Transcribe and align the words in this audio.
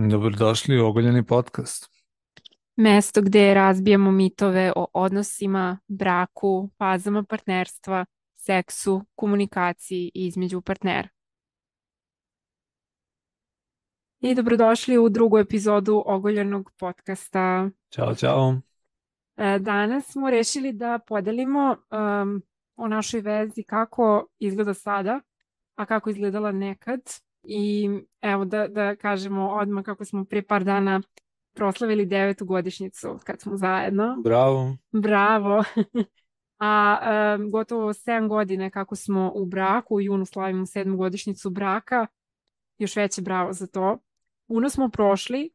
Dobrodošli 0.00 0.80
u 0.80 0.86
Ogoljeni 0.86 1.26
podcast. 1.26 1.90
Mesto 2.76 3.22
gde 3.22 3.54
razbijamo 3.54 4.10
mitove 4.10 4.72
o 4.76 4.86
odnosima, 4.94 5.78
braku, 5.88 6.70
fazama 6.78 7.22
partnerstva, 7.22 8.04
seksu, 8.36 9.04
komunikaciji 9.14 10.10
između 10.14 10.60
partnera. 10.60 11.08
I 14.20 14.34
dobrodošli 14.34 14.98
u 14.98 15.08
drugu 15.08 15.38
epizodu 15.38 16.02
Ogoljenog 16.06 16.70
podcasta. 16.78 17.70
Ćao, 17.90 18.14
čao. 18.14 18.60
E, 19.36 19.58
danas 19.58 20.06
smo 20.06 20.30
rešili 20.30 20.72
da 20.72 20.98
podelimo 21.06 21.76
um, 21.90 22.42
o 22.76 22.88
našoj 22.88 23.20
vezi 23.20 23.62
kako 23.62 24.26
izgleda 24.38 24.74
sada, 24.74 25.20
a 25.74 25.86
kako 25.86 26.10
izgledala 26.10 26.52
nekad. 26.52 27.00
I 27.42 27.90
evo 28.20 28.44
da, 28.44 28.68
da 28.68 28.96
kažemo 28.96 29.48
odmah 29.48 29.84
kako 29.84 30.04
smo 30.04 30.24
pre 30.24 30.42
par 30.42 30.64
dana 30.64 31.00
proslavili 31.54 32.06
devetu 32.06 32.44
godišnjicu 32.44 33.18
kad 33.24 33.40
smo 33.40 33.56
zajedno. 33.56 34.16
Bravo. 34.24 34.76
Bravo. 34.92 35.64
A 36.58 36.98
um, 37.38 37.50
gotovo 37.50 37.92
7 37.92 38.28
godine 38.28 38.70
kako 38.70 38.96
smo 38.96 39.32
u 39.34 39.46
braku, 39.46 39.94
u 39.94 40.00
junu 40.00 40.26
slavimo 40.26 40.66
sedmu 40.66 40.96
godišnjicu 40.96 41.50
braka. 41.50 42.06
Još 42.78 42.96
veće 42.96 43.22
bravo 43.22 43.52
za 43.52 43.66
to. 43.66 43.98
Puno 44.46 44.68
smo 44.68 44.88
prošli 44.88 45.50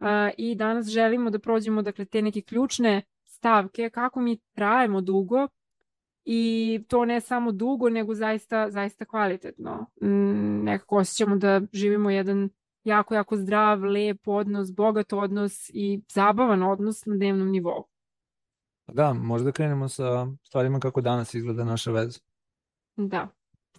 uh, 0.00 0.06
i 0.38 0.54
danas 0.54 0.86
želimo 0.86 1.30
da 1.30 1.38
prođemo 1.38 1.82
dakle, 1.82 2.04
te 2.04 2.22
neke 2.22 2.40
ključne 2.42 3.02
stavke 3.24 3.90
kako 3.90 4.20
mi 4.20 4.40
trajemo 4.52 5.00
dugo 5.00 5.48
i 6.24 6.84
to 6.88 7.04
ne 7.04 7.20
samo 7.20 7.52
dugo, 7.52 7.88
nego 7.88 8.14
zaista, 8.14 8.70
zaista 8.70 9.04
kvalitetno. 9.04 9.86
Mm, 10.02 10.64
nekako 10.64 10.96
osjećamo 10.96 11.36
da 11.36 11.60
živimo 11.72 12.10
jedan 12.10 12.48
jako, 12.84 13.14
jako 13.14 13.36
zdrav, 13.36 13.84
lep 13.84 14.28
odnos, 14.28 14.72
bogat 14.72 15.12
odnos 15.12 15.70
i 15.74 16.02
zabavan 16.12 16.62
odnos 16.62 17.06
na 17.06 17.16
dnevnom 17.16 17.50
nivou. 17.50 17.84
Da, 18.92 19.12
možda 19.12 19.52
krenemo 19.52 19.88
sa 19.88 20.26
stvarima 20.42 20.80
kako 20.80 21.00
danas 21.00 21.34
izgleda 21.34 21.64
naša 21.64 21.90
veza. 21.90 22.20
Da, 22.96 23.28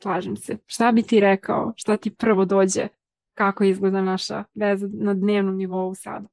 slažem 0.02 0.38
se. 0.38 0.58
Šta 0.66 0.92
bi 0.92 1.02
ti 1.02 1.20
rekao? 1.20 1.74
Šta 1.76 1.98
ti 1.98 2.16
prvo 2.16 2.46
dođe? 2.46 2.88
Kako 3.34 3.64
izgleda 3.64 4.02
naša 4.02 4.44
veza 4.54 4.90
na 4.94 5.14
dnevnom 5.14 5.58
nivou 5.58 5.96
sada? 5.96 6.28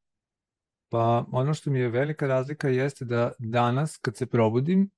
Pa 0.88 1.24
ono 1.32 1.54
što 1.54 1.70
mi 1.70 1.78
je 1.78 1.88
velika 1.88 2.26
razlika 2.26 2.69
jeste 2.69 3.04
da 3.04 3.32
danas 3.38 3.98
kad 3.98 4.16
se 4.16 4.26
probudim 4.26 4.91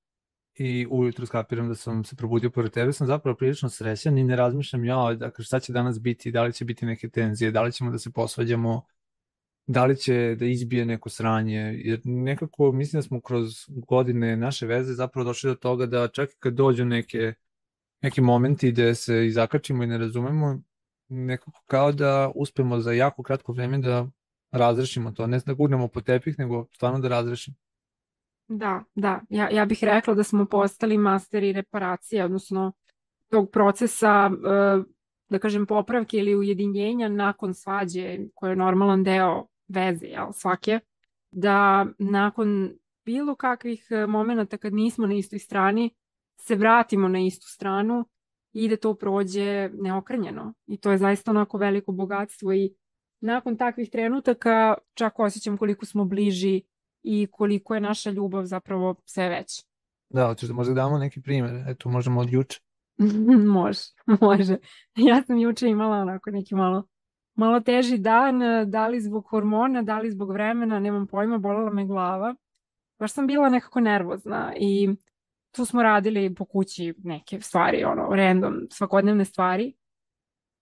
i 0.57 0.87
ujutru 0.89 1.25
skapiram 1.25 1.67
da 1.67 1.75
sam 1.75 2.03
se 2.03 2.15
probudio 2.15 2.49
pored 2.49 2.71
tebe, 2.71 2.93
sam 2.93 3.07
zapravo 3.07 3.37
prilično 3.37 3.69
srećan 3.69 4.17
i 4.17 4.23
ne 4.23 4.35
razmišljam 4.35 4.85
ja, 4.85 5.13
dakle, 5.13 5.45
šta 5.45 5.59
će 5.59 5.73
danas 5.73 6.01
biti, 6.01 6.31
da 6.31 6.43
li 6.43 6.53
će 6.53 6.65
biti 6.65 6.85
neke 6.85 7.09
tenzije, 7.09 7.51
da 7.51 7.61
li 7.61 7.71
ćemo 7.71 7.91
da 7.91 7.99
se 7.99 8.11
posvađamo, 8.11 8.85
da 9.67 9.85
li 9.85 9.97
će 9.97 10.35
da 10.39 10.45
izbije 10.45 10.85
neko 10.85 11.09
sranje, 11.09 11.59
jer 11.83 12.01
nekako 12.03 12.71
mislim 12.71 12.97
da 12.97 13.01
smo 13.01 13.21
kroz 13.21 13.53
godine 13.67 14.37
naše 14.37 14.65
veze 14.65 14.93
zapravo 14.93 15.23
došli 15.25 15.49
do 15.49 15.55
toga 15.55 15.85
da 15.85 16.07
čak 16.07 16.29
i 16.31 16.37
kad 16.39 16.53
dođu 16.53 16.85
neke, 16.85 17.33
neki 18.01 18.21
momenti 18.21 18.71
gde 18.71 18.95
se 18.95 19.25
izakačimo 19.25 19.83
i 19.83 19.87
ne 19.87 19.97
razumemo, 19.97 20.61
nekako 21.07 21.63
kao 21.65 21.91
da 21.91 22.31
uspemo 22.35 22.79
za 22.79 22.91
jako 22.93 23.23
kratko 23.23 23.53
vreme 23.53 23.77
da 23.77 24.07
razrešimo 24.51 25.11
to, 25.11 25.27
ne 25.27 25.39
da 25.45 25.53
gurnemo 25.53 25.87
po 25.87 26.01
tepih, 26.01 26.39
nego 26.39 26.67
stvarno 26.73 26.99
da 26.99 27.07
razrešimo. 27.07 27.64
Da, 28.47 28.83
da. 28.95 29.21
Ja, 29.29 29.49
ja 29.49 29.65
bih 29.65 29.83
rekla 29.83 30.13
da 30.13 30.23
smo 30.23 30.45
postali 30.45 30.97
masteri 30.97 31.51
reparacije, 31.51 32.25
odnosno 32.25 32.73
tog 33.29 33.51
procesa, 33.51 34.31
e, 34.31 34.83
da 35.29 35.39
kažem, 35.39 35.65
popravke 35.65 36.17
ili 36.17 36.35
ujedinjenja 36.35 37.09
nakon 37.09 37.53
svađe, 37.53 38.19
koje 38.33 38.51
je 38.51 38.55
normalan 38.55 39.03
deo 39.03 39.47
veze, 39.67 40.05
jel, 40.05 40.31
svake, 40.31 40.79
da 41.31 41.85
nakon 41.99 42.73
bilo 43.05 43.35
kakvih 43.35 43.87
e, 43.89 44.07
momenta 44.07 44.57
kad 44.57 44.73
nismo 44.73 45.07
na 45.07 45.13
istoj 45.13 45.39
strani, 45.39 45.89
se 46.39 46.55
vratimo 46.55 47.07
na 47.07 47.19
istu 47.19 47.47
stranu 47.47 48.05
i 48.53 48.69
da 48.69 48.77
to 48.77 48.93
prođe 48.93 49.69
neokrenjeno. 49.73 50.53
I 50.67 50.77
to 50.77 50.91
je 50.91 50.97
zaista 50.97 51.31
onako 51.31 51.57
veliko 51.57 51.91
bogatstvo 51.91 52.53
i 52.53 52.73
nakon 53.19 53.57
takvih 53.57 53.89
trenutaka 53.89 54.73
čak 54.93 55.19
osjećam 55.19 55.57
koliko 55.57 55.85
smo 55.85 56.05
bliži 56.05 56.61
i 57.05 57.27
koliko 57.31 57.75
je 57.75 57.81
naša 57.81 58.09
ljubav 58.09 58.45
zapravo 58.45 58.95
sve 59.05 59.29
veća. 59.29 59.61
Da, 60.09 60.27
hoćeš 60.27 60.49
da 60.49 60.55
možda 60.55 60.73
damo 60.73 60.97
neki 60.97 61.21
primjer, 61.21 61.63
eto 61.67 61.89
možemo 61.89 62.21
od 62.21 62.33
juče. 62.33 62.59
može, 63.57 63.81
može. 64.21 64.57
Ja 64.95 65.23
sam 65.23 65.37
juče 65.37 65.67
imala 65.67 65.97
onako 65.97 66.31
neki 66.31 66.55
malo 66.55 66.87
malo 67.35 67.59
teži 67.59 67.97
dan, 67.97 68.39
da 68.65 68.87
li 68.87 69.01
zbog 69.01 69.25
hormona, 69.29 69.81
da 69.81 69.99
li 69.99 70.11
zbog 70.11 70.31
vremena, 70.31 70.79
nemam 70.79 71.07
pojma, 71.07 71.37
bolela 71.37 71.69
me 71.69 71.85
glava. 71.85 72.35
Baš 72.99 73.13
sam 73.13 73.27
bila 73.27 73.49
nekako 73.49 73.79
nervozna 73.79 74.53
i 74.59 74.89
tu 75.51 75.65
smo 75.65 75.83
radili 75.83 76.35
po 76.35 76.45
kući 76.45 76.93
neke 77.03 77.41
stvari, 77.41 77.83
ono, 77.83 78.15
random, 78.15 78.53
svakodnevne 78.71 79.25
stvari. 79.25 79.73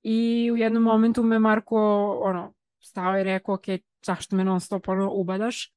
I 0.03 0.51
u 0.53 0.57
jednom 0.57 0.83
momentu 0.83 1.23
me 1.23 1.39
Marko, 1.39 1.77
ono, 2.23 2.53
stao 2.79 3.19
i 3.19 3.23
rekao, 3.23 3.55
ok, 3.55 3.63
zašto 4.05 4.35
me 4.35 4.43
non 4.43 4.59
stop 4.59 4.87
ono 4.87 5.11
ubadaš? 5.13 5.73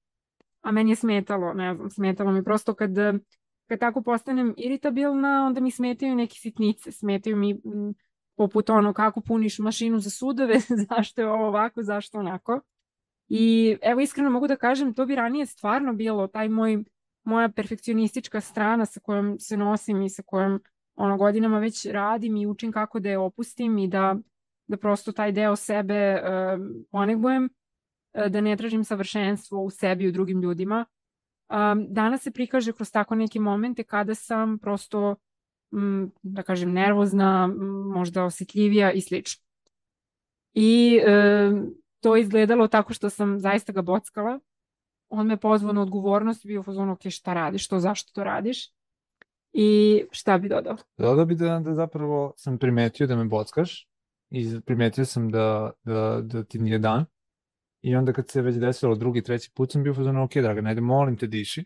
A 0.66 0.72
meni 0.72 0.90
je 0.90 0.96
smetalo, 0.96 1.54
ne 1.54 1.74
znam, 1.74 1.90
smetalo 1.90 2.32
mi 2.32 2.44
prosto 2.44 2.74
kad, 2.74 2.90
kad 3.68 3.78
tako 3.78 4.02
postanem 4.02 4.54
iritabilna, 4.56 5.46
onda 5.46 5.60
mi 5.60 5.70
smetaju 5.70 6.14
neke 6.14 6.34
sitnice, 6.34 6.92
smetaju 6.92 7.36
mi 7.36 7.60
poput 8.36 8.70
ono 8.70 8.92
kako 8.92 9.20
puniš 9.20 9.58
mašinu 9.58 9.98
za 9.98 10.10
sudove, 10.10 10.54
zašto 10.90 11.20
je 11.20 11.28
ovo 11.28 11.46
ovako, 11.46 11.82
zašto 11.82 12.18
onako. 12.18 12.60
I 13.28 13.76
evo 13.82 14.00
iskreno 14.00 14.30
mogu 14.30 14.46
da 14.46 14.56
kažem, 14.56 14.94
to 14.94 15.06
bi 15.06 15.14
ranije 15.14 15.46
stvarno 15.46 15.92
bilo 15.92 16.26
taj 16.26 16.48
moj, 16.48 16.84
moja 17.24 17.48
perfekcionistička 17.48 18.40
strana 18.40 18.86
sa 18.86 19.00
kojom 19.00 19.38
se 19.38 19.56
nosim 19.56 20.02
i 20.02 20.10
sa 20.10 20.22
kojom 20.22 20.60
ono 20.94 21.16
godinama 21.16 21.58
već 21.58 21.86
radim 21.86 22.36
i 22.36 22.46
učim 22.46 22.72
kako 22.72 23.00
da 23.00 23.08
je 23.08 23.18
opustim 23.18 23.78
i 23.78 23.88
da, 23.88 24.16
da 24.66 24.76
prosto 24.76 25.12
taj 25.12 25.32
deo 25.32 25.56
sebe 25.56 26.14
uh, 26.14 26.60
ponegujem 26.90 27.44
E, 27.44 27.48
da 28.28 28.40
ne 28.40 28.56
tražim 28.56 28.84
savršenstvo 28.84 29.62
u 29.62 29.70
sebi 29.70 30.04
i 30.04 30.08
u 30.08 30.12
drugim 30.12 30.42
ljudima. 30.42 30.84
Um, 31.48 31.86
danas 31.88 32.22
se 32.22 32.30
prikaže 32.30 32.72
kroz 32.72 32.90
tako 32.90 33.14
neke 33.14 33.40
momente 33.40 33.84
kada 33.84 34.14
sam 34.14 34.58
prosto, 34.58 35.16
m, 35.72 36.10
da 36.22 36.42
kažem, 36.42 36.72
nervozna, 36.72 37.46
možda 37.94 38.24
osjetljivija 38.24 38.92
i 38.92 39.00
slično. 39.00 39.44
I 40.54 41.00
e, 41.06 41.50
to 42.00 42.16
izgledalo 42.16 42.68
tako 42.68 42.94
što 42.94 43.10
sam 43.10 43.38
zaista 43.38 43.72
ga 43.72 43.82
bockala. 43.82 44.40
On 45.08 45.26
me 45.26 45.36
pozvao 45.36 45.72
na 45.72 45.82
odgovornost, 45.82 46.46
bio 46.46 46.62
fazon, 46.62 46.90
ok, 46.90 47.00
šta 47.08 47.34
radiš, 47.34 47.68
to 47.68 47.78
zašto 47.78 48.12
to 48.14 48.24
radiš? 48.24 48.72
I 49.52 50.02
šta 50.10 50.38
bi 50.38 50.48
dodao? 50.48 50.76
Dodao 50.98 51.24
bi 51.24 51.34
da, 51.34 51.60
da 51.60 51.74
zapravo 51.74 52.32
sam 52.36 52.58
primetio 52.58 53.06
da 53.06 53.16
me 53.16 53.24
bockaš 53.24 53.88
i 54.30 54.60
primetio 54.66 55.04
sam 55.04 55.30
da, 55.30 55.72
da, 55.84 56.20
da 56.22 56.44
ti 56.44 56.58
nije 56.58 56.78
dan 56.78 57.04
I 57.86 57.96
onda 57.96 58.12
kad 58.12 58.28
se 58.28 58.42
već 58.42 58.56
desilo 58.56 58.94
drugi, 58.94 59.22
treći 59.22 59.50
put 59.54 59.72
sam 59.72 59.82
bio 59.82 59.94
fazon, 59.94 60.16
ok, 60.16 60.34
draga, 60.34 60.60
najde, 60.60 60.80
molim 60.80 61.16
te 61.16 61.26
diši. 61.26 61.64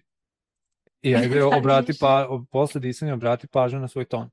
I 1.03 1.15
ajde 1.17 1.45
obrati 1.45 1.93
pa, 2.01 2.29
posle 2.51 2.81
disanja 2.81 3.15
obrati 3.15 3.47
pažnju 3.47 3.81
na 3.81 3.89
svoj 3.89 4.05
ton. 4.05 4.31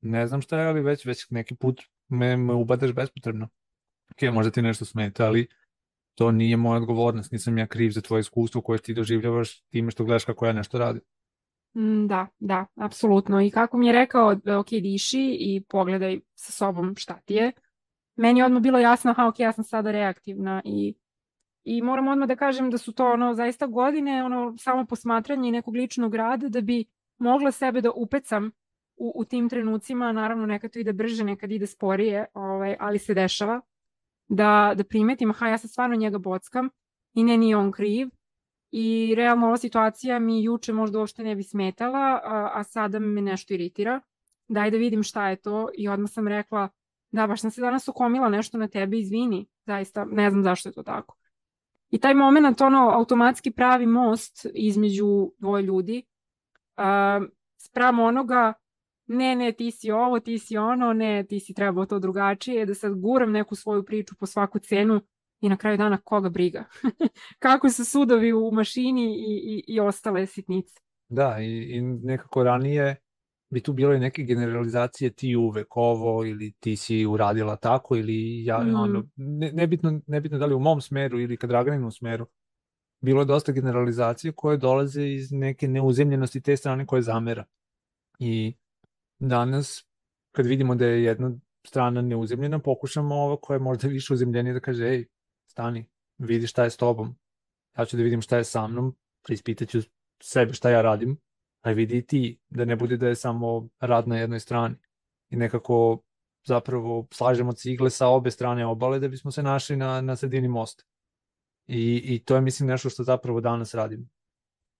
Ne 0.00 0.26
znam 0.26 0.42
šta 0.42 0.60
je, 0.60 0.66
ali 0.66 0.80
već, 0.80 1.04
već 1.04 1.30
neki 1.30 1.54
put 1.54 1.82
me, 2.08 2.36
me 2.36 2.54
ubadaš 2.54 2.92
bespotrebno. 2.92 3.48
Ok, 4.10 4.34
možda 4.34 4.50
ti 4.50 4.62
nešto 4.62 4.84
smeta, 4.84 5.26
ali 5.26 5.46
to 6.14 6.30
nije 6.32 6.56
moja 6.56 6.76
odgovornost, 6.76 7.32
nisam 7.32 7.58
ja 7.58 7.66
kriv 7.66 7.90
za 7.90 8.00
tvoje 8.00 8.20
iskustvo 8.20 8.62
koje 8.62 8.78
ti 8.78 8.94
doživljavaš 8.94 9.60
time 9.60 9.90
što 9.90 10.04
gledaš 10.04 10.24
kako 10.24 10.46
ja 10.46 10.52
nešto 10.52 10.78
radim. 10.78 11.02
Mm, 11.74 12.06
da, 12.06 12.26
da, 12.38 12.66
apsolutno. 12.74 13.40
I 13.40 13.50
kako 13.50 13.78
mi 13.78 13.86
je 13.86 13.92
rekao, 13.92 14.36
ok, 14.60 14.70
diši 14.70 15.36
i 15.40 15.62
pogledaj 15.68 16.20
sa 16.34 16.52
sobom 16.52 16.96
šta 16.96 17.20
ti 17.24 17.34
je, 17.34 17.52
meni 18.16 18.40
je 18.40 18.44
odmah 18.44 18.62
bilo 18.62 18.78
jasno, 18.78 19.10
aha, 19.10 19.28
ok, 19.28 19.40
ja 19.40 19.52
sam 19.52 19.64
sada 19.64 19.90
reaktivna 19.90 20.62
i 20.64 20.94
I 21.70 21.82
moram 21.82 22.08
odmah 22.08 22.28
da 22.28 22.36
kažem 22.36 22.70
da 22.70 22.78
su 22.78 22.92
to 22.92 23.12
ono 23.12 23.34
zaista 23.34 23.66
godine, 23.66 24.24
ono 24.24 24.56
samo 24.58 24.86
posmatranje 24.86 25.52
nekog 25.52 25.74
ličnog 25.74 26.14
rada 26.14 26.48
da 26.48 26.60
bi 26.60 26.84
mogla 27.18 27.50
sebe 27.52 27.80
da 27.80 27.90
upecam 27.90 28.50
u, 28.96 29.12
u 29.14 29.24
tim 29.24 29.48
trenucima, 29.48 30.12
naravno 30.12 30.46
nekad 30.46 30.72
to 30.72 30.78
ide 30.78 30.92
brže, 30.92 31.24
nekad 31.24 31.52
ide 31.52 31.66
sporije, 31.66 32.26
ovaj, 32.34 32.76
ali 32.80 32.98
se 32.98 33.14
dešava, 33.14 33.60
da, 34.28 34.72
da 34.76 34.84
primetim, 34.84 35.30
aha, 35.30 35.48
ja 35.48 35.58
se 35.58 35.68
stvarno 35.68 35.96
njega 35.96 36.18
bockam 36.18 36.70
i 37.14 37.24
ne, 37.24 37.36
nije 37.36 37.56
on 37.56 37.72
kriv. 37.72 38.08
I 38.70 39.14
realno 39.16 39.46
ova 39.46 39.56
situacija 39.56 40.18
mi 40.18 40.42
juče 40.42 40.72
možda 40.72 40.98
uopšte 40.98 41.24
ne 41.24 41.36
bi 41.36 41.42
smetala, 41.42 42.20
a, 42.24 42.50
a 42.54 42.64
sada 42.64 42.98
me 42.98 43.20
nešto 43.20 43.54
iritira. 43.54 44.00
Daj 44.48 44.70
da 44.70 44.76
vidim 44.76 45.02
šta 45.02 45.28
je 45.28 45.36
to 45.36 45.68
i 45.76 45.88
odmah 45.88 46.10
sam 46.10 46.28
rekla, 46.28 46.68
da, 47.10 47.26
baš 47.26 47.40
sam 47.40 47.50
se 47.50 47.60
danas 47.60 47.88
ukomila 47.88 48.28
nešto 48.28 48.58
na 48.58 48.68
tebe, 48.68 48.98
izvini, 48.98 49.46
zaista, 49.66 50.04
ne 50.04 50.30
znam 50.30 50.42
zašto 50.42 50.68
je 50.68 50.72
to 50.72 50.82
tako. 50.82 51.18
I 51.90 51.98
taj 51.98 52.14
moment, 52.14 52.60
ono, 52.60 52.90
automatski 52.90 53.50
pravi 53.50 53.86
most 53.86 54.46
između 54.54 55.32
dvoje 55.38 55.62
ljudi, 55.62 56.02
uh, 56.76 57.28
sprem 57.56 57.98
onoga, 57.98 58.52
ne, 59.06 59.36
ne, 59.36 59.52
ti 59.52 59.70
si 59.70 59.90
ovo, 59.90 60.20
ti 60.20 60.38
si 60.38 60.56
ono, 60.56 60.92
ne, 60.92 61.24
ti 61.28 61.40
si 61.40 61.54
trebao 61.54 61.86
to 61.86 61.98
drugačije, 61.98 62.66
da 62.66 62.74
sad 62.74 63.00
guram 63.00 63.32
neku 63.32 63.54
svoju 63.54 63.84
priču 63.84 64.14
po 64.16 64.26
svaku 64.26 64.58
cenu, 64.58 65.00
i 65.40 65.48
na 65.48 65.56
kraju 65.56 65.76
dana 65.76 65.98
koga 66.04 66.28
briga. 66.28 66.64
Kako 67.38 67.70
su 67.70 67.84
sudovi 67.84 68.32
u 68.32 68.50
mašini 68.52 69.04
i, 69.04 69.40
i, 69.44 69.74
i 69.74 69.80
ostale 69.80 70.26
sitnice. 70.26 70.80
Da, 71.08 71.36
i, 71.40 71.76
i 71.76 71.80
nekako 71.82 72.42
ranije 72.42 72.96
bi 73.50 73.60
tu 73.60 73.72
bilo 73.72 73.94
i 73.94 73.98
neke 73.98 74.22
generalizacije 74.22 75.10
ti 75.10 75.36
uvek 75.36 75.76
ovo 75.76 76.24
ili 76.24 76.52
ti 76.60 76.76
si 76.76 77.06
uradila 77.06 77.56
tako 77.56 77.96
ili 77.96 78.44
ja, 78.44 78.58
mm. 78.58 78.74
ono, 78.74 79.08
ne, 79.16 79.52
nebitno, 79.52 80.00
nebitno 80.06 80.38
da 80.38 80.46
li 80.46 80.54
u 80.54 80.60
mom 80.60 80.80
smeru 80.80 81.20
ili 81.20 81.36
ka 81.36 81.46
Draganinnom 81.46 81.92
smeru, 81.92 82.26
bilo 83.00 83.20
je 83.22 83.26
dosta 83.26 83.52
generalizacije 83.52 84.32
koje 84.32 84.56
dolaze 84.56 85.08
iz 85.08 85.32
neke 85.32 85.68
neuzemljenosti 85.68 86.40
te 86.40 86.56
strane 86.56 86.86
koje 86.86 87.02
zamera. 87.02 87.44
I 88.18 88.56
danas, 89.18 89.86
kad 90.32 90.46
vidimo 90.46 90.74
da 90.74 90.86
je 90.86 91.02
jedna 91.02 91.32
strana 91.66 92.02
neuzemljena, 92.02 92.58
pokušamo 92.58 93.14
ovo 93.14 93.36
koja 93.36 93.54
je 93.54 93.60
možda 93.60 93.88
više 93.88 94.12
uzemljenija 94.12 94.52
da 94.52 94.60
kaže, 94.60 94.84
ej, 94.84 95.06
stani, 95.46 95.86
vidi 96.18 96.46
šta 96.46 96.64
je 96.64 96.70
s 96.70 96.76
tobom, 96.76 97.16
ja 97.78 97.84
ću 97.84 97.96
da 97.96 98.02
vidim 98.02 98.22
šta 98.22 98.36
je 98.36 98.44
sa 98.44 98.66
mnom, 98.68 98.96
preispitaću 99.24 99.78
sebe 100.22 100.52
šta 100.52 100.70
ja 100.70 100.82
radim, 100.82 101.18
a 101.62 101.70
vidi 101.70 102.06
ti, 102.06 102.38
da 102.50 102.64
ne 102.64 102.76
bude 102.76 102.96
da 102.96 103.08
je 103.08 103.14
samo 103.14 103.68
rad 103.80 104.08
na 104.08 104.18
jednoj 104.18 104.40
strani. 104.40 104.74
I 105.30 105.36
nekako 105.36 106.02
zapravo 106.44 107.06
slažemo 107.10 107.52
cigle 107.52 107.90
sa 107.90 108.08
obe 108.08 108.30
strane 108.30 108.66
obale 108.66 108.98
da 108.98 109.08
bismo 109.08 109.30
se 109.30 109.42
našli 109.42 109.76
na, 109.76 110.00
na 110.00 110.16
sredini 110.16 110.48
mosta. 110.48 110.84
I, 111.66 112.14
I 112.14 112.18
to 112.24 112.34
je, 112.34 112.40
mislim, 112.40 112.68
nešto 112.68 112.90
što 112.90 113.04
zapravo 113.04 113.40
danas 113.40 113.74
radimo. 113.74 114.06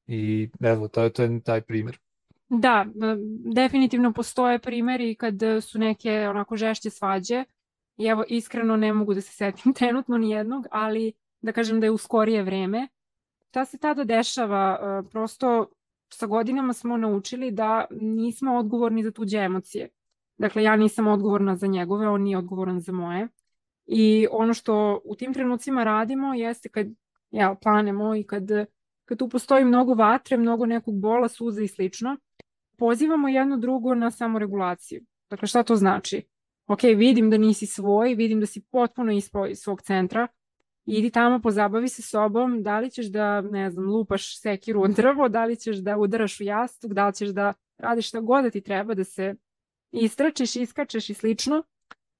I 0.06 0.50
evo, 0.60 0.88
to 0.88 1.02
je, 1.02 1.12
to 1.12 1.22
je 1.22 1.40
taj 1.40 1.60
primer. 1.60 1.98
Da, 2.48 2.86
definitivno 3.54 4.12
postoje 4.12 4.58
primeri 4.58 5.14
kad 5.14 5.34
su 5.62 5.78
neke 5.78 6.28
onako 6.28 6.56
žešće 6.56 6.90
svađe 6.90 7.44
i 7.96 8.06
evo 8.06 8.24
iskreno 8.28 8.76
ne 8.76 8.92
mogu 8.92 9.14
da 9.14 9.20
se 9.20 9.32
setim 9.32 9.74
trenutno 9.78 10.18
ni 10.18 10.30
jednog, 10.30 10.66
ali 10.70 11.12
da 11.40 11.52
kažem 11.52 11.80
da 11.80 11.86
je 11.86 11.90
u 11.90 11.98
skorije 11.98 12.42
vreme. 12.42 12.88
Šta 13.48 13.64
se 13.64 13.78
tada 13.78 14.04
dešava? 14.04 14.78
E, 14.80 15.08
prosto 15.10 15.66
sa 16.10 16.26
godinama 16.26 16.72
smo 16.72 16.96
naučili 16.96 17.50
da 17.50 17.86
nismo 18.00 18.56
odgovorni 18.56 19.02
za 19.02 19.10
tuđe 19.10 19.38
emocije. 19.38 19.88
Dakle, 20.38 20.62
ja 20.62 20.76
nisam 20.76 21.06
odgovorna 21.06 21.56
za 21.56 21.66
njegove, 21.66 22.08
on 22.08 22.22
nije 22.22 22.38
odgovoran 22.38 22.80
za 22.80 22.92
moje. 22.92 23.28
I 23.86 24.26
ono 24.30 24.54
što 24.54 25.00
u 25.04 25.16
tim 25.16 25.34
trenucima 25.34 25.84
radimo 25.84 26.34
jeste 26.34 26.68
kad 26.68 26.86
ja, 27.30 27.54
planemo 27.62 28.14
i 28.14 28.22
kad, 28.22 28.48
kad 29.04 29.18
tu 29.18 29.28
postoji 29.28 29.64
mnogo 29.64 29.94
vatre, 29.94 30.36
mnogo 30.36 30.66
nekog 30.66 31.00
bola, 31.00 31.28
suza 31.28 31.62
i 31.62 31.68
slično, 31.68 32.16
pozivamo 32.78 33.28
jedno 33.28 33.56
drugo 33.56 33.94
na 33.94 34.10
samoregulaciju. 34.10 35.02
Dakle, 35.30 35.48
šta 35.48 35.62
to 35.62 35.76
znači? 35.76 36.22
Ok, 36.66 36.82
vidim 36.82 37.30
da 37.30 37.38
nisi 37.38 37.66
svoj, 37.66 38.14
vidim 38.14 38.40
da 38.40 38.46
si 38.46 38.64
potpuno 38.70 39.12
ispao 39.12 39.46
iz 39.46 39.58
svog 39.58 39.82
centra, 39.82 40.28
idi 40.96 41.10
tamo, 41.10 41.40
pozabavi 41.40 41.88
se 41.88 42.02
sobom, 42.02 42.62
da 42.62 42.78
li 42.78 42.90
ćeš 42.90 43.06
da, 43.06 43.40
ne 43.40 43.70
znam, 43.70 43.86
lupaš 43.86 44.40
sekiru 44.40 44.82
od 44.82 44.90
drvo, 44.90 45.28
da 45.28 45.44
li 45.44 45.56
ćeš 45.56 45.76
da 45.76 45.96
udaraš 45.96 46.40
u 46.40 46.44
jastuk, 46.44 46.92
da 46.92 47.06
li 47.06 47.14
ćeš 47.14 47.28
da 47.28 47.54
radiš 47.78 48.08
šta 48.08 48.20
god 48.20 48.44
da 48.44 48.50
ti 48.50 48.60
treba, 48.60 48.94
da 48.94 49.04
se 49.04 49.34
istračeš, 49.90 50.56
iskačeš 50.56 51.10
i 51.10 51.14
slično, 51.14 51.62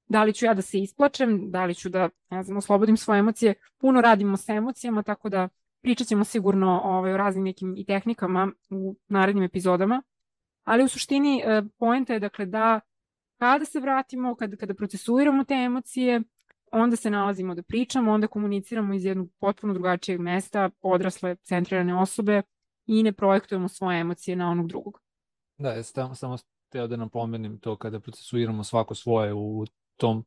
da 0.09 0.25
li 0.25 0.33
ću 0.33 0.45
ja 0.45 0.55
da 0.55 0.63
se 0.63 0.79
isplačem, 0.79 1.51
da 1.51 1.65
li 1.65 1.75
ću 1.75 1.89
da, 1.89 2.09
ne 2.31 2.43
znam, 2.43 2.59
oslobodim 2.59 2.97
svoje 2.97 3.19
emocije, 3.19 3.55
puno 3.79 4.01
radimo 4.01 4.37
sa 4.37 4.55
emocijama, 4.55 5.03
tako 5.03 5.29
da 5.29 5.49
pričat 5.83 6.07
ćemo 6.07 6.25
sigurno 6.25 6.81
ovaj, 6.85 7.13
o 7.13 7.17
raznim 7.17 7.45
nekim 7.45 7.75
i 7.77 7.85
tehnikama 7.85 8.53
u 8.71 8.97
narednim 9.09 9.45
epizodama, 9.45 10.03
ali 10.65 10.85
u 10.85 10.89
suštini 10.89 11.43
e, 11.45 11.63
poenta 11.79 12.13
je 12.13 12.21
dakle 12.21 12.47
da 12.47 12.81
kada 13.39 13.65
se 13.65 13.81
vratimo, 13.81 14.35
kada, 14.35 14.57
kada 14.57 14.75
procesuiramo 14.75 15.45
te 15.45 15.55
emocije, 15.55 16.23
onda 16.73 16.97
se 16.97 17.11
nalazimo 17.11 17.55
da 17.55 17.63
pričamo, 17.63 18.13
onda 18.13 18.27
komuniciramo 18.27 18.95
iz 18.95 19.05
jednog 19.05 19.29
potpuno 19.39 19.75
drugačijeg 19.75 20.21
mesta, 20.21 20.71
odrasle, 20.81 21.37
centrirane 21.37 22.01
osobe 22.01 22.43
i 22.87 23.03
ne 23.03 23.13
projektujemo 23.13 23.69
svoje 23.69 24.01
emocije 24.01 24.37
na 24.37 24.51
onog 24.51 24.69
drugog. 24.69 25.01
Da, 25.59 25.73
ja 25.73 25.83
samo, 25.83 26.15
samo 26.15 26.37
teo 26.69 26.87
da 26.87 26.97
napomenem 26.97 27.59
to 27.59 27.77
kada 27.77 28.01
procesuiramo 28.01 28.65
svako 28.65 28.95
svoje 28.95 29.35
u 29.35 29.65
tom 29.97 30.25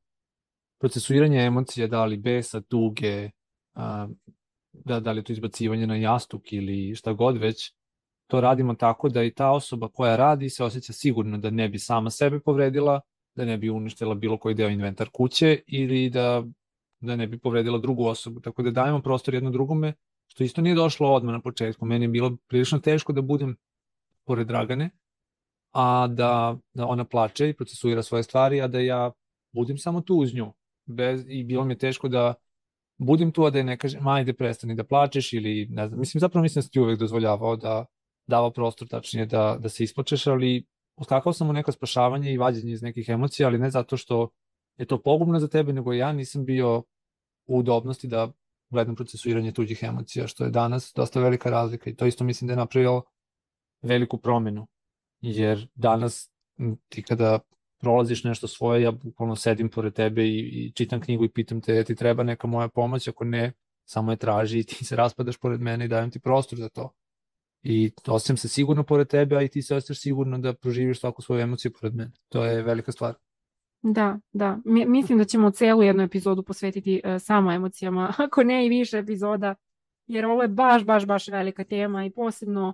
procesuiranje 0.80 1.46
emocija, 1.46 1.88
da 1.88 2.06
li 2.06 2.18
besa, 2.18 2.62
tuge, 2.62 3.30
a, 3.74 4.08
da, 4.74 5.00
da 5.00 5.12
li 5.12 5.24
to 5.24 5.34
izbacivanje 5.34 5.88
na 5.88 5.96
jastuk 5.96 6.54
ili 6.54 6.96
šta 6.96 7.14
god 7.14 7.38
već, 7.38 7.74
to 8.28 8.42
radimo 8.42 8.76
tako 8.76 9.10
da 9.10 9.24
i 9.24 9.34
ta 9.34 9.52
osoba 9.52 9.90
koja 9.90 10.16
radi 10.16 10.50
se 10.50 10.64
osjeća 10.64 10.94
sigurno 10.94 11.38
da 11.38 11.50
ne 11.50 11.70
bi 11.70 11.80
sama 11.80 12.10
sebe 12.10 12.40
povredila, 12.40 13.02
da 13.36 13.46
ne 13.46 13.58
bi 13.58 13.70
uništila 13.70 14.16
bilo 14.16 14.38
koji 14.38 14.56
deo 14.56 14.70
inventar 14.70 15.10
kuće 15.10 15.60
ili 15.68 16.10
da, 16.10 16.44
da 17.00 17.16
ne 17.16 17.28
bi 17.28 17.40
povredila 17.40 17.78
drugu 17.78 18.06
osobu. 18.06 18.40
Tako 18.40 18.64
da 18.64 18.72
dajemo 18.72 19.02
prostor 19.02 19.34
jedno 19.34 19.52
drugome, 19.52 19.94
što 20.28 20.44
isto 20.44 20.62
nije 20.62 20.76
došlo 20.76 21.14
odmah 21.14 21.34
na 21.34 21.42
početku. 21.42 21.86
Meni 21.86 22.06
je 22.06 22.10
bilo 22.10 22.38
prilično 22.48 22.80
teško 22.80 23.14
da 23.14 23.22
budem 23.22 23.56
pored 24.26 24.48
Dragane, 24.48 24.90
a 25.72 26.08
da, 26.08 26.58
da 26.74 26.86
ona 26.88 27.06
plače 27.06 27.50
i 27.50 27.54
procesuira 27.54 28.04
svoje 28.04 28.24
stvari, 28.24 28.62
a 28.62 28.68
da 28.68 28.80
ja 28.80 29.12
budem 29.52 29.78
samo 29.78 30.02
tu 30.02 30.16
uz 30.16 30.34
nju. 30.34 30.54
Bez, 30.86 31.26
I 31.28 31.44
bilo 31.44 31.66
mi 31.66 31.74
je 31.74 31.78
teško 31.78 32.08
da 32.08 32.34
budem 32.98 33.32
tu, 33.32 33.46
a 33.46 33.50
da 33.50 33.58
je 33.58 33.64
ne 33.64 33.78
kažem, 33.78 34.08
ajde 34.08 34.34
prestani 34.34 34.76
da 34.76 34.84
plačeš 34.84 35.34
ili 35.34 35.68
ne 35.70 35.88
znam. 35.88 36.00
Mislim, 36.00 36.20
zapravo 36.20 36.44
mislim 36.44 36.60
da 36.60 36.64
sam 36.64 36.72
ti 36.72 36.80
uvek 36.80 37.00
dozvoljavao 37.00 37.56
da 37.56 37.86
dava 38.28 38.52
prostor 38.52 38.88
tačnije 38.88 39.26
da, 39.26 39.58
da 39.60 39.70
se 39.70 39.84
isplačeš, 39.84 40.28
ali 40.28 40.66
uskakao 40.96 41.34
sam 41.34 41.50
u 41.50 41.54
neko 41.54 41.72
spašavanje 41.72 42.34
i 42.34 42.38
vađenje 42.38 42.72
iz 42.72 42.82
nekih 42.82 43.10
emocija, 43.10 43.48
ali 43.48 43.58
ne 43.58 43.70
zato 43.70 43.98
što 43.98 44.30
je 44.78 44.86
to 44.86 45.02
pogubno 45.02 45.40
za 45.40 45.48
tebe, 45.48 45.74
nego 45.74 45.94
ja 45.94 46.12
nisam 46.14 46.46
bio 46.46 46.84
u 47.46 47.58
udobnosti 47.58 48.08
da 48.08 48.32
gledam 48.70 48.96
procesuiranje 48.96 49.52
tuđih 49.52 49.84
emocija, 49.84 50.28
što 50.28 50.44
je 50.44 50.50
danas 50.50 50.94
dosta 50.96 51.22
velika 51.22 51.50
razlika 51.50 51.90
i 51.90 51.96
to 51.96 52.06
isto 52.06 52.24
mislim 52.24 52.48
da 52.48 52.54
je 52.54 52.58
napravio 52.58 53.04
veliku 53.82 54.18
promenu, 54.18 54.68
jer 55.22 55.68
danas 55.76 56.32
ti 56.90 57.04
kada 57.04 57.40
prolaziš 57.80 58.24
nešto 58.24 58.48
svoje, 58.48 58.82
ja 58.82 58.92
bukvalno 58.92 59.36
sedim 59.36 59.70
pored 59.70 59.94
tebe 59.94 60.24
i, 60.24 60.40
i 60.40 60.72
čitam 60.72 61.02
knjigu 61.02 61.26
i 61.26 61.32
pitam 61.32 61.62
te, 61.62 61.84
ti 61.84 61.96
treba 61.96 62.24
neka 62.24 62.48
moja 62.48 62.68
pomoć, 62.68 63.08
ako 63.08 63.24
ne, 63.24 63.54
samo 63.86 64.12
je 64.12 64.18
traži 64.18 64.60
i 64.60 64.64
ti 64.64 64.86
se 64.86 64.96
raspadaš 64.96 65.38
pored 65.38 65.62
mene 65.62 65.86
i 65.86 65.88
dajem 65.88 66.12
ti 66.12 66.20
prostor 66.20 66.60
za 66.60 66.70
to 66.70 66.94
i 67.64 67.92
osjećam 68.08 68.38
se 68.38 68.48
sigurno 68.48 68.84
pored 68.84 69.08
tebe, 69.08 69.36
a 69.36 69.42
i 69.42 69.48
ti 69.48 69.62
se 69.62 69.76
osjećaš 69.76 70.02
sigurno 70.02 70.38
da 70.38 70.54
proživiš 70.54 71.00
svaku 71.00 71.22
svoju 71.22 71.42
emociju 71.42 71.72
pored 71.72 71.96
mene. 71.96 72.12
To 72.30 72.46
je 72.46 72.62
velika 72.62 72.92
stvar. 72.92 73.14
Da, 73.82 74.20
da. 74.32 74.60
Mi, 74.66 74.86
mislim 74.86 75.18
da 75.18 75.26
ćemo 75.26 75.52
celu 75.52 75.84
jednu 75.84 76.04
epizodu 76.04 76.44
posvetiti 76.44 77.02
uh, 77.06 77.22
samo 77.22 77.52
emocijama, 77.52 78.14
ako 78.26 78.44
ne 78.44 78.66
i 78.66 78.70
više 78.70 78.98
epizoda, 78.98 79.56
jer 80.08 80.26
ovo 80.26 80.42
je 80.42 80.48
baš, 80.48 80.86
baš, 80.86 81.06
baš 81.06 81.28
velika 81.28 81.64
tema 81.64 82.06
i 82.06 82.12
posebno 82.12 82.74